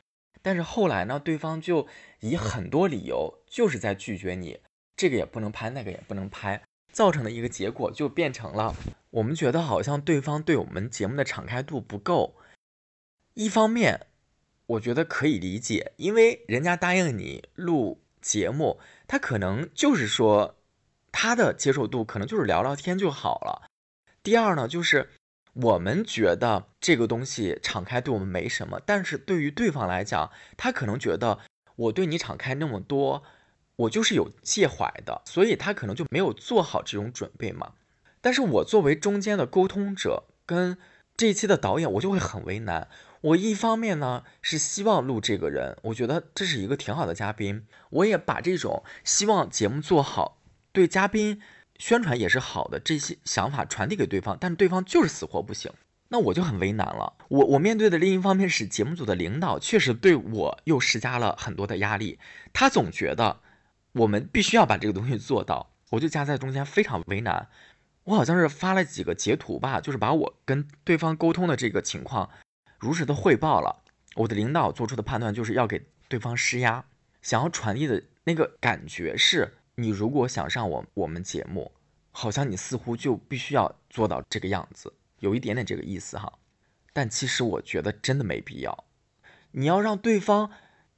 [0.47, 1.89] 但是后来呢，对方就
[2.21, 4.61] 以很多理由就是在拒绝你，
[4.97, 8.73] 这个也不能拍，那个也不能拍，造成的一个结果就变成了
[9.11, 12.37] 我们觉得好像对方对我们节目的敞开度不够。
[13.35, 14.07] 一方面，
[14.67, 18.01] 我觉得可以理解，因为人家答应你录。
[18.23, 20.57] 节目他可能就是说，
[21.11, 23.69] 他的接受度可能就是聊聊天就好了。
[24.23, 25.11] 第二呢，就是
[25.63, 31.39] 我们觉得这个东西敞开对我们没什么，但是对于对方来讲，他可能觉得
[31.77, 33.23] 我对你敞开那么多，
[33.77, 37.73] 我就是有介怀的，所以他可能就没有做好这种准备嘛。
[38.21, 40.77] 但是我作为中间的沟通者跟
[41.17, 42.89] 这一期的导演，我就会很为难。
[43.23, 50.39] 我一方面呢是希望录这个人，我觉得这是一个挺好的嘉宾，我也把这种希望节目做好，
[50.73, 51.41] 对嘉宾
[51.79, 55.73] 宣传也是好的这些想法传递给对方，但对方就是死活不行，
[56.09, 57.15] 那我就很为难了。
[57.29, 62.19] 我我面对的另一方面是节目组的领导，确实对我又施加了很多的压力，
[62.53, 63.41] 他总觉得
[63.93, 67.49] 我们必须要把这个东西做到，我就夹在中间非常为难。
[68.05, 72.31] 我好像是发了几个截图吧，就是把我跟对方沟通的这个情况。
[72.79, 73.83] 如实的汇报了，
[74.15, 76.85] 我的领导做出的判断就是要给对方施压，
[77.21, 81.71] 想要传递的那个感觉是，你如果想上我我们节目，
[82.11, 86.33] 好像你似乎就必须要做到这个样子，有一点点这个意思哈。
[86.95, 88.85] 但其实我觉得真的没必要，
[89.51, 90.51] 你要让对方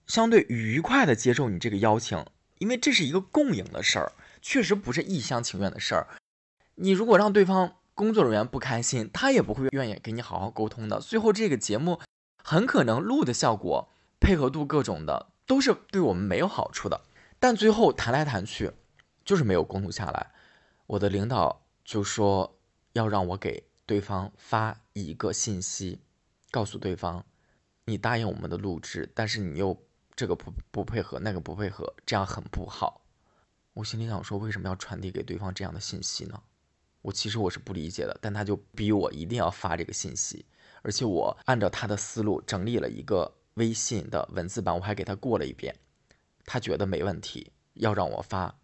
[0.07, 2.25] 相对愉快的接受你这个邀请，
[2.59, 6.07] 因为这是一个共赢的事儿，确实不是一厢情愿的事儿。
[6.77, 11.01] 你如果让对方，工作人员不开心，他也不会愿意跟你好好沟通的。
[11.01, 11.99] 最后这个节目
[12.45, 13.89] 很可能录的效果、
[14.21, 17.01] 配合度各种的都是对我们没有好处的。
[17.39, 18.73] 但最后谈来谈去，
[19.25, 20.33] 就是没有沟通下来。
[20.87, 22.59] 我的领导就说
[22.93, 26.01] 要让我给对方发一个信息，
[26.51, 27.25] 告诉对方
[27.85, 29.81] 你答应我们的录制，但是你又
[30.17, 33.03] 这个不不配合，那个不配合，这样很不好。
[33.75, 36.43] 我心里想说，为什么要传递给对方这样的信息呢？
[37.03, 40.45] 我其实我是不理解的，但他就逼我一定要发这个信息，
[40.83, 45.75] 而且我按照他的思路整理了一个微信的文字版，我还给他过了一遍，
[46.51, 48.59] 他觉得没问题，要让我发，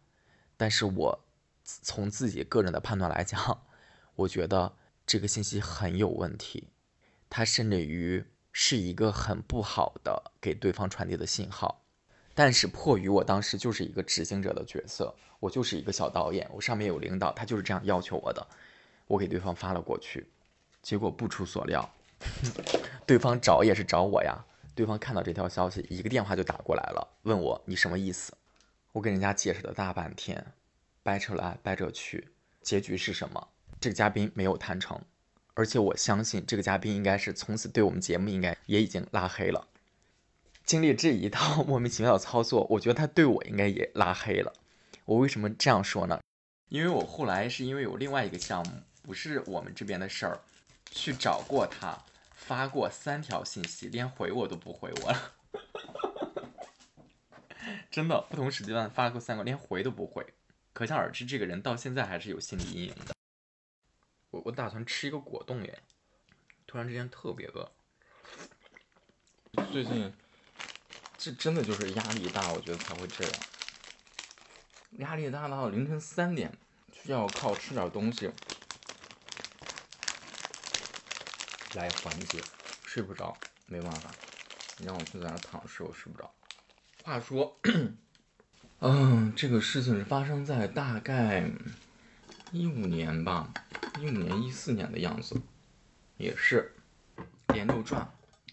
[0.57, 1.25] 但是我
[1.63, 3.67] 从自己个人的判断来讲，
[4.17, 4.75] 我觉得
[5.07, 6.71] 这个信息很有问题，
[7.29, 11.85] 他甚至于是一个很不好的给对方传递的信号。
[12.33, 18.47] 但是迫于我当时就是一个执行者的角色，我就是一个小导演，我上面有领导，他就是这样要求我的，
[19.07, 20.27] 我给对方发了过去，
[20.81, 21.95] 结果不出所料，
[23.05, 24.43] 对方找也是找我呀，
[24.75, 28.33] 对方看到这条消息，一个电话就打过来了，问我你什么意思？
[28.93, 30.53] 我跟人家解释了大半天，
[31.03, 32.29] 掰扯来掰扯去，
[32.63, 33.49] 结局是什么？
[33.81, 35.01] 这个嘉宾没有谈成，
[35.55, 39.69] 而且我相信这个嘉宾应该是从此对我们节目应该也已经拉黑了。
[40.65, 44.53] 经历这一套莫名其妙的操作，我觉得他对我应该也拉黑了。
[45.05, 46.21] 我为什么这样说呢？
[46.71, 48.73] 因为我后来是因为有另外一个项目，
[49.03, 50.41] 不是我们这边的事儿，
[50.91, 52.03] 去找过他，
[52.47, 55.33] 发过三条信息，连回我都不回我了。
[57.91, 60.27] 真的，不同时间段发过三个，连回都不回，
[60.73, 63.15] 可想而知，这个人到现在还是有心理阴影的。
[64.31, 65.79] 我我打算吃一个果冻耶，
[66.67, 67.71] 突然之间特别饿。
[69.73, 70.13] 最近。
[71.17, 73.33] 这真的就是压力大，我觉得才会这样。
[74.99, 76.53] 压力大到凌晨三点，
[76.93, 78.31] 需要靠吃点东西
[81.75, 82.41] 来缓解。
[82.85, 84.11] 睡不着，没办法，
[84.79, 86.33] 你让我去在那躺睡，我睡不着。
[87.03, 87.61] 话说，
[88.79, 91.51] 嗯，这个事情是发生在大概
[92.53, 93.53] 一五年吧，
[94.01, 95.41] 一五年、一四年的样子，
[96.17, 96.73] 也是
[97.49, 98.09] 连轴转。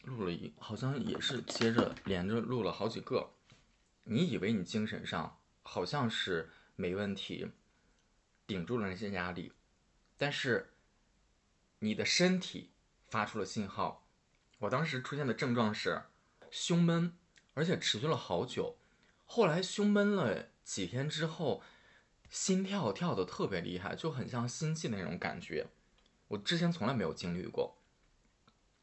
[0.06, 3.30] 录了一，好像也是接着连着录了好几个。
[4.04, 7.52] 你以为你精神上好像是没问题，
[8.48, 9.54] 顶住了那些压力，
[10.18, 10.74] 但是
[11.78, 12.71] 你的身体
[13.12, 14.08] 发出了信号。
[14.60, 16.02] 我当时出现的症状是
[16.50, 17.14] 胸闷，
[17.54, 18.78] 而且持续了好久。
[19.26, 21.62] 后来胸闷了几天之后，
[22.30, 25.68] 心跳跳的特别厉害，就很像心悸的那种感觉。
[26.30, 27.78] 我之前从来没有经历过。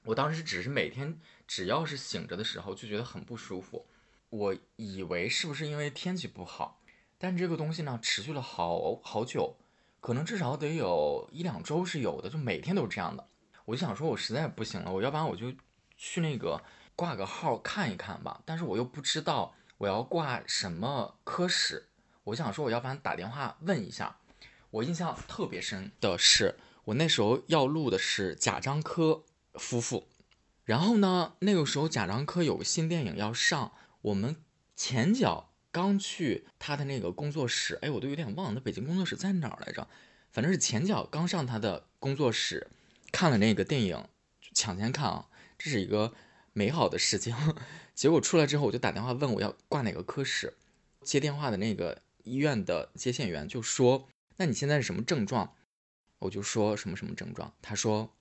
[0.04, 3.86] 我当时只是每天只要是醒着的时候就觉得很不舒服，
[4.28, 6.82] 我以为是不是因为天气不好，
[7.18, 9.56] 但这个东西呢持续了好好久，
[10.00, 13.28] 可能至少得有一两周是有的，就每天都是这样的。
[13.68, 15.52] 我就想说，我实在不行了，我要不然我就
[15.98, 16.58] 去那个
[16.96, 18.40] 挂个号看一看吧。
[18.46, 21.86] 但是我又不知道我要挂什么科室，
[22.24, 24.16] 我想说，我要不然打电话问一下。
[24.70, 26.54] 我印象特别深的是，
[26.84, 29.22] 我那时候要录的是贾樟柯。
[29.54, 30.06] 夫妇，
[30.64, 31.34] 然后呢？
[31.40, 34.36] 那个时候贾樟柯有个新电影要上，我们
[34.76, 39.88] 前脚刚去他的那个工作室，哎，我都有点忘了，那北京工作室在哪儿来着？
[40.30, 42.68] 反正是前脚刚上他的工作室，
[43.18, 44.08] 看了那个电影，
[44.54, 46.14] 抢先看啊，这是一个
[46.52, 47.34] 美好的事情。
[47.92, 50.56] 结果出来之后，我就打电话问我要挂哪个科室，
[51.02, 54.08] 接电话的那个医院的接线员就说
[54.38, 55.56] ：“那你现在是什么症状？”
[56.20, 58.14] 我就说什么什么症状，他说：“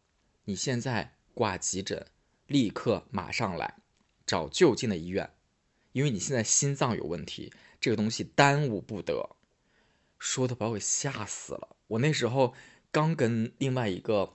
[0.46, 2.08] 你现在。”挂急诊，
[2.48, 3.76] 立刻马上来，
[4.26, 5.30] 找就近的医院，
[5.92, 9.36] 因为你现在心脏有问题，这个东西耽误不得。
[10.18, 11.78] 说的把我给吓死了。
[11.86, 12.56] 我那时候
[12.92, 14.34] 刚跟另外一个，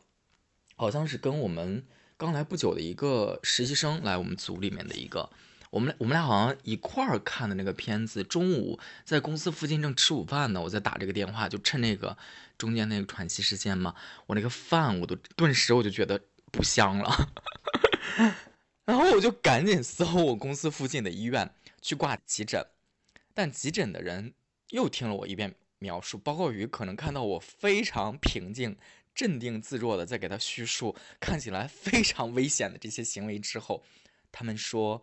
[0.82, 1.84] 好像是跟我们
[2.16, 5.30] 刚来不久的一个实习生来我们组里面的一个，
[5.70, 8.24] 我们我们俩好像一块儿看的那个片子。
[8.24, 12.18] 中午在公司附近正吃午饭呢，我在打这个电话，就趁那个
[12.58, 13.94] 中间那个喘息时间嘛，
[14.26, 16.20] 我那个饭我都顿时我就觉得。
[16.50, 17.10] 不香了，
[18.84, 22.66] 然后我就赶紧搜我公司附近的医院去挂急诊，
[23.32, 24.34] 但急诊的人
[24.68, 28.76] 又听了我一遍描述，包括于可能看到我非常平静、
[29.14, 33.82] 镇定自若的在给他叙述看起来非常危险的这些行为之后，
[34.30, 35.02] 他们说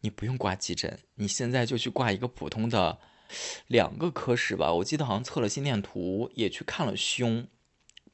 [0.00, 2.98] 你不用挂急诊，你现在就去挂一个普通的
[3.66, 4.72] 两个科室吧。
[4.72, 7.46] 我记得好像测了心电图，也去看了胸，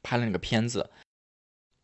[0.03, 0.89] 拍了那个片子。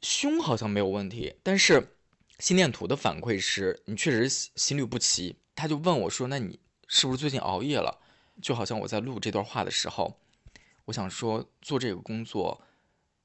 [0.01, 1.97] 胸好像没有问题，但是
[2.39, 5.37] 心电图的反馈是你确实心律不齐。
[5.55, 8.01] 他就问我说：“那你是不是最近熬夜了？”
[8.41, 10.19] 就好像我在录这段话的时候，
[10.83, 12.61] 我想说做这个工作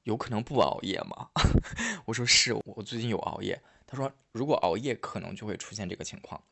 [0.04, 1.30] 有可能不熬夜吗？
[2.06, 3.62] 我说是我最近有熬夜。
[3.86, 6.42] 他说如果熬夜可能就会出现这个情况。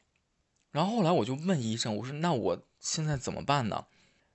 [0.70, 3.86] 然后后来我就问医生，我说那我现在怎么办呢？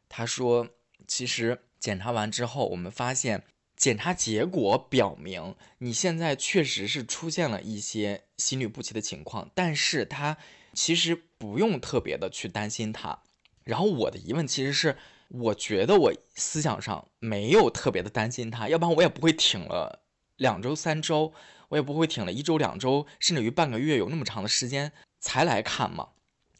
[0.09, 0.68] 他说
[1.07, 3.43] 其实检查完之后，我们发现。
[3.76, 10.38] 检查结果表明，你现在确实是出现了一些心律不齐的情况，但是他
[10.74, 13.24] 其实不用特别的去担心它。
[13.66, 14.95] 然后我的疑问其实是，
[15.34, 20.03] 我觉得我思想上没有特别的担心它，要不然我也不会挺了
[20.38, 21.34] 两周、三周，
[21.69, 26.09] 我也不会挺了一周、两周，甚至于半个月，有那么长的时间才来看嘛。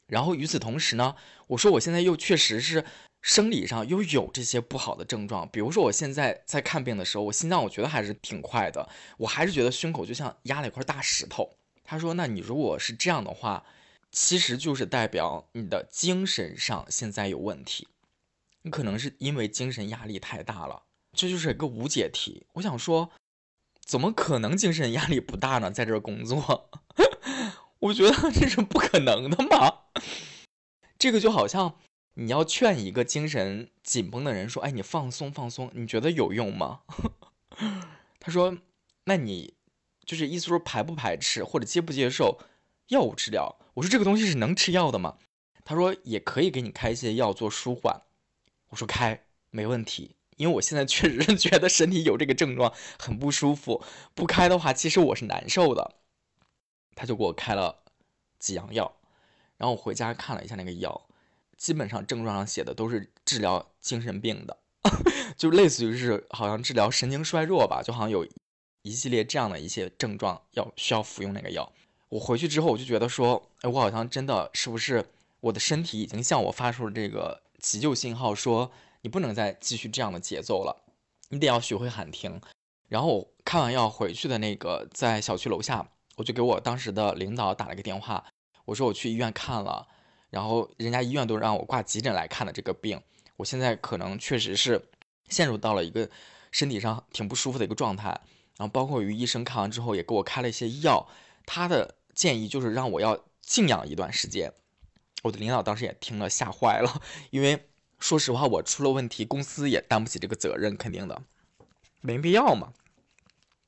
[0.08, 1.16] 然后与此同时呢，
[1.48, 2.86] 我说我现在又确实是。
[3.24, 11.50] 生理上又有这些不好的症状，比如说我现在在看病的时候，我心脏我觉得还是挺快的，我还是觉得胸口就像压了一块大石头。
[11.86, 13.64] 他说：“那你如果是这样的话，
[14.12, 17.88] 其实就是代表你的精神上现在有问题，
[18.64, 20.84] 你可能是因为精神压力太大了，
[21.16, 23.12] 这就是一个无解题。”我想说，
[23.86, 25.72] 怎么可能精神压力不大呢？
[25.72, 26.70] 在这工作，
[27.80, 29.86] 我觉得这是不可能的嘛。
[30.98, 31.76] 这个就好像。
[32.16, 36.82] 你要劝一个精神紧绷的人说：“哎，你放松放松，你觉得有用吗？”
[38.22, 38.60] 他说
[39.06, 39.56] ：“那你
[40.06, 42.40] 就是意思说排不排斥或者接不接受
[42.90, 45.18] 药物治疗？”我说：“这个东西是能吃药的吗？”
[45.66, 48.04] 他说：“也可以给你开一些药做舒缓。”
[48.74, 53.84] 我说：“开没问题，因为我现在确实是 觉得身体有这个症状很不舒服，
[54.16, 55.98] 不开的话其实我是难受的。”
[56.96, 57.84] 他就给我开了
[58.40, 58.96] 几样药，
[59.58, 61.08] 然后我回家看了一下那个药。
[61.56, 64.58] 基本上症状上写的都是治疗精神病的，
[65.38, 68.28] 就类似于是好像治疗神经衰弱吧，就好像有
[68.82, 71.72] 一系列这样的一些症状要需要服用那个药。
[72.10, 75.06] 我回去之后我就觉得说，哎，我好像真的是不是
[75.42, 78.70] 我的身体已经向我发出了这个急救信号，说
[79.02, 80.84] 你不能再继续这样的节奏了，
[81.30, 82.42] 你得要学会喊停。
[82.90, 88.26] 然后我看完药回去的那个在小区楼下，我就给我当时的领导打了个电话，
[88.66, 89.88] 我说我去医院看了。
[90.30, 93.02] 然后人家医院都让我挂急诊来看的这个病，
[93.38, 94.90] 我现在可能确实是
[95.30, 96.10] 陷入到了一个
[96.52, 98.10] 身体上挺不舒服的一个状态。
[98.58, 101.08] 然后包括于医生看完之后也给我开了一些药，
[101.46, 104.54] 他的建议就是让我要静养一段时间。
[105.24, 107.02] 我的领导当时也听了吓坏了，
[107.32, 107.68] 因为
[107.98, 111.24] 说实话，我出了问题，公司也担不起这个责任，肯定的，
[112.02, 112.74] 没必要嘛。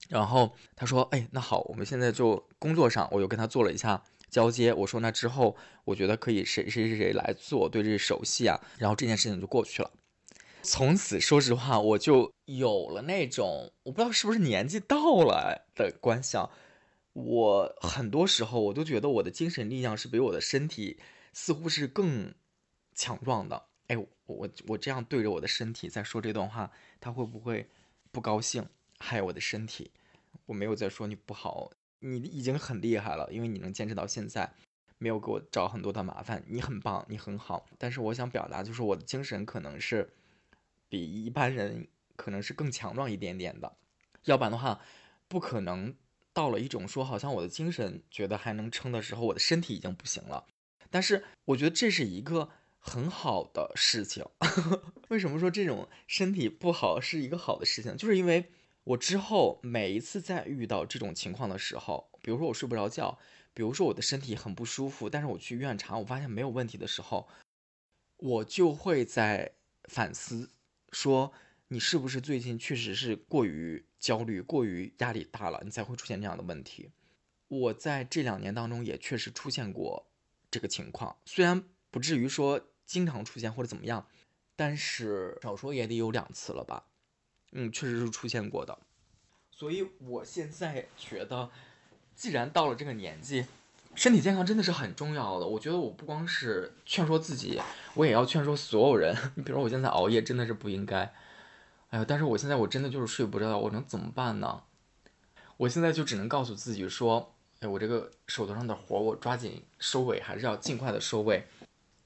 [0.10, 4.72] 然后他说：“哎，那好，我们现在就工作上，我又跟他做了一下交接。
[4.74, 8.60] 我说那之后，我觉得可以谁谁谁谁来做，对这熟悉啊。
[8.78, 9.90] 然后这件事情就过去了。
[10.62, 16.50] 从此，说实话，我就有了那种我不知道是不是年纪到了的观想。
[17.14, 21.00] 我很多时候我都觉得我的精神力量是比我的身体
[21.36, 22.34] 似乎是更
[22.94, 23.68] 强壮的。
[23.88, 26.72] 哎，我我这样对着我的身体在说这段话，
[27.02, 27.70] 他会不会
[28.12, 28.66] 不高兴？”
[28.98, 29.92] 害我的身体，
[30.46, 31.70] 我没有在说你不好，
[32.00, 34.54] 你已经很厉害了，因为你能坚持到现在，
[34.98, 37.68] 没有给我找很多的麻烦，你很棒，你很好。
[37.78, 40.14] 但是我想表达，就是我的精神可能是
[40.88, 43.76] 比一般人可能是更强壮一点点的，
[44.24, 44.80] 要不然的话，
[45.28, 45.94] 不可能
[46.32, 50.48] 到了一种说好像我的精神觉得还能撑的时候，我的身体已经不行了。
[50.96, 54.24] 但是我觉得这是一个很好的事情。
[55.10, 57.98] 为什么说这种身体不好是一个好的事情？
[57.98, 58.50] 就是因为。
[58.86, 63.18] 我之后每一次在遇到这种情况的时候，比如说我睡不着觉，
[63.52, 67.28] 比如说我的身体很不舒服，但是我去医院查，我发现没有问题的时候，
[68.18, 69.54] 我就会在
[69.86, 70.52] 反思，
[70.92, 71.34] 说
[71.70, 76.92] 你是不是最近确实是过于焦虑、过于压力大了，你才会出现这样的问题。
[77.48, 80.06] 我在这两年当中也确实出现过
[80.56, 84.08] 这个情况，虽然不至于说经常出现或者怎么样，
[84.56, 86.86] 但是少说也得有两次了吧。
[87.52, 88.80] 嗯，确实是出现过的，
[89.52, 91.52] 所以我现在觉得，
[92.16, 93.48] 既然到了这个年纪，
[93.96, 95.46] 身体健康真的是很重要的。
[95.46, 97.62] 我觉得我不光是劝说自己，
[97.96, 99.14] 我也要劝说所有人。
[99.36, 101.14] 你 比如我现在熬夜真的是不应该，
[101.90, 104.64] 哎呀，但是我现在我真的就是睡不着，我能怎么办呢？
[105.58, 107.35] 我现在就只能告诉自己说，
[107.68, 111.48] 我这个手头上的活，我抓紧收尾，还是要尽快的收尾，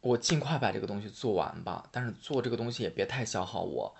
[0.01, 1.87] 我尽快把这个东西做完吧。
[1.91, 3.95] 但是做这个东西也别太消耗我。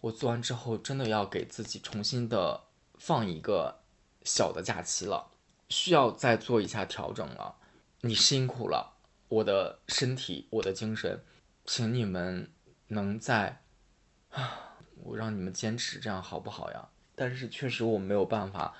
[0.00, 2.62] 我做完之后，真的要给自己重新的
[2.98, 3.80] 放一个
[4.24, 5.30] 小的假期了，
[5.68, 7.56] 需要再做一下调整了。
[8.00, 8.94] 你辛苦了，
[9.28, 11.22] 我的身体，我的精神，
[11.64, 12.50] 请你们
[12.88, 13.60] 能在
[14.30, 16.88] 啊，我让你们坚持，这样好不好呀？
[17.14, 18.74] 但是确实我没有办法，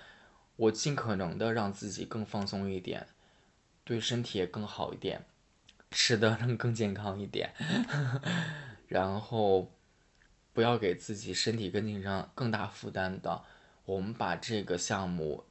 [0.60, 3.06] 我尽可能的让自己更放松一点，
[3.84, 5.24] 对身体也更好一点，
[5.90, 7.52] 吃的能更健康一点，
[8.88, 9.70] 然后。
[10.52, 13.44] 不要给自己身体跟精神上更大负担的。
[13.84, 15.44] 我们把这个项目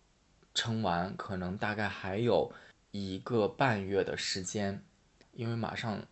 [0.53, 2.51] 撑完，可能大概还有
[2.91, 4.83] 一个半月的时间，
[5.31, 6.05] 因为马上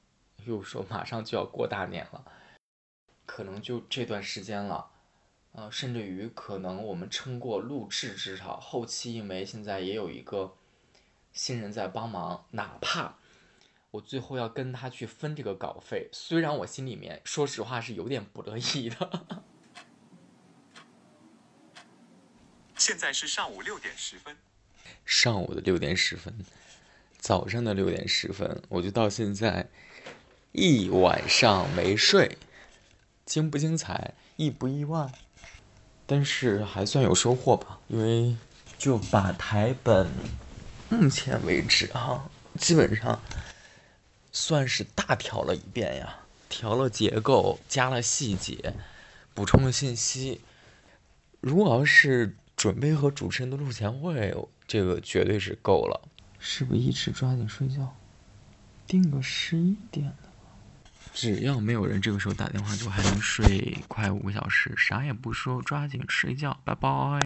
[0.45, 2.23] 又说马上就要过大年了，
[3.25, 4.89] 可能就这段时间了。
[5.57, 10.53] 呃，甚至于可能我们撑过录制，至少后期，因为现在也有一个
[11.33, 13.15] 新人在帮忙，哪怕。
[13.89, 19.25] 我最后要跟他去分这个稿费，虽然我心里面说实话是有点不乐意的。
[22.77, 24.37] 现在是上午六点十分，
[25.07, 26.45] 上午的六点十分，
[27.17, 29.67] 早上的六点十分，我就到现在
[30.51, 32.37] 一晚上没睡，
[33.25, 35.11] 精不精彩，意不意外？
[36.07, 38.35] 但是还算有收获吧，因为
[38.79, 40.07] 就把台本，
[40.89, 42.27] 目前为止哈，
[42.57, 43.21] 基本上。
[44.29, 48.75] 算是大调了一遍呀，调了结构，加了细节，
[49.33, 50.41] 补充了信息。
[51.41, 54.35] 如果要是准备和主持人的录前会，
[54.67, 56.07] 这个绝对是够了。
[56.37, 57.95] 是不是一直抓紧睡觉？
[58.85, 60.13] 定个十一点。
[61.19, 64.71] 只要没有人这个时候打电话，就还能睡快五个小时。
[64.77, 67.25] 啥也不说，抓紧睡觉，拜拜。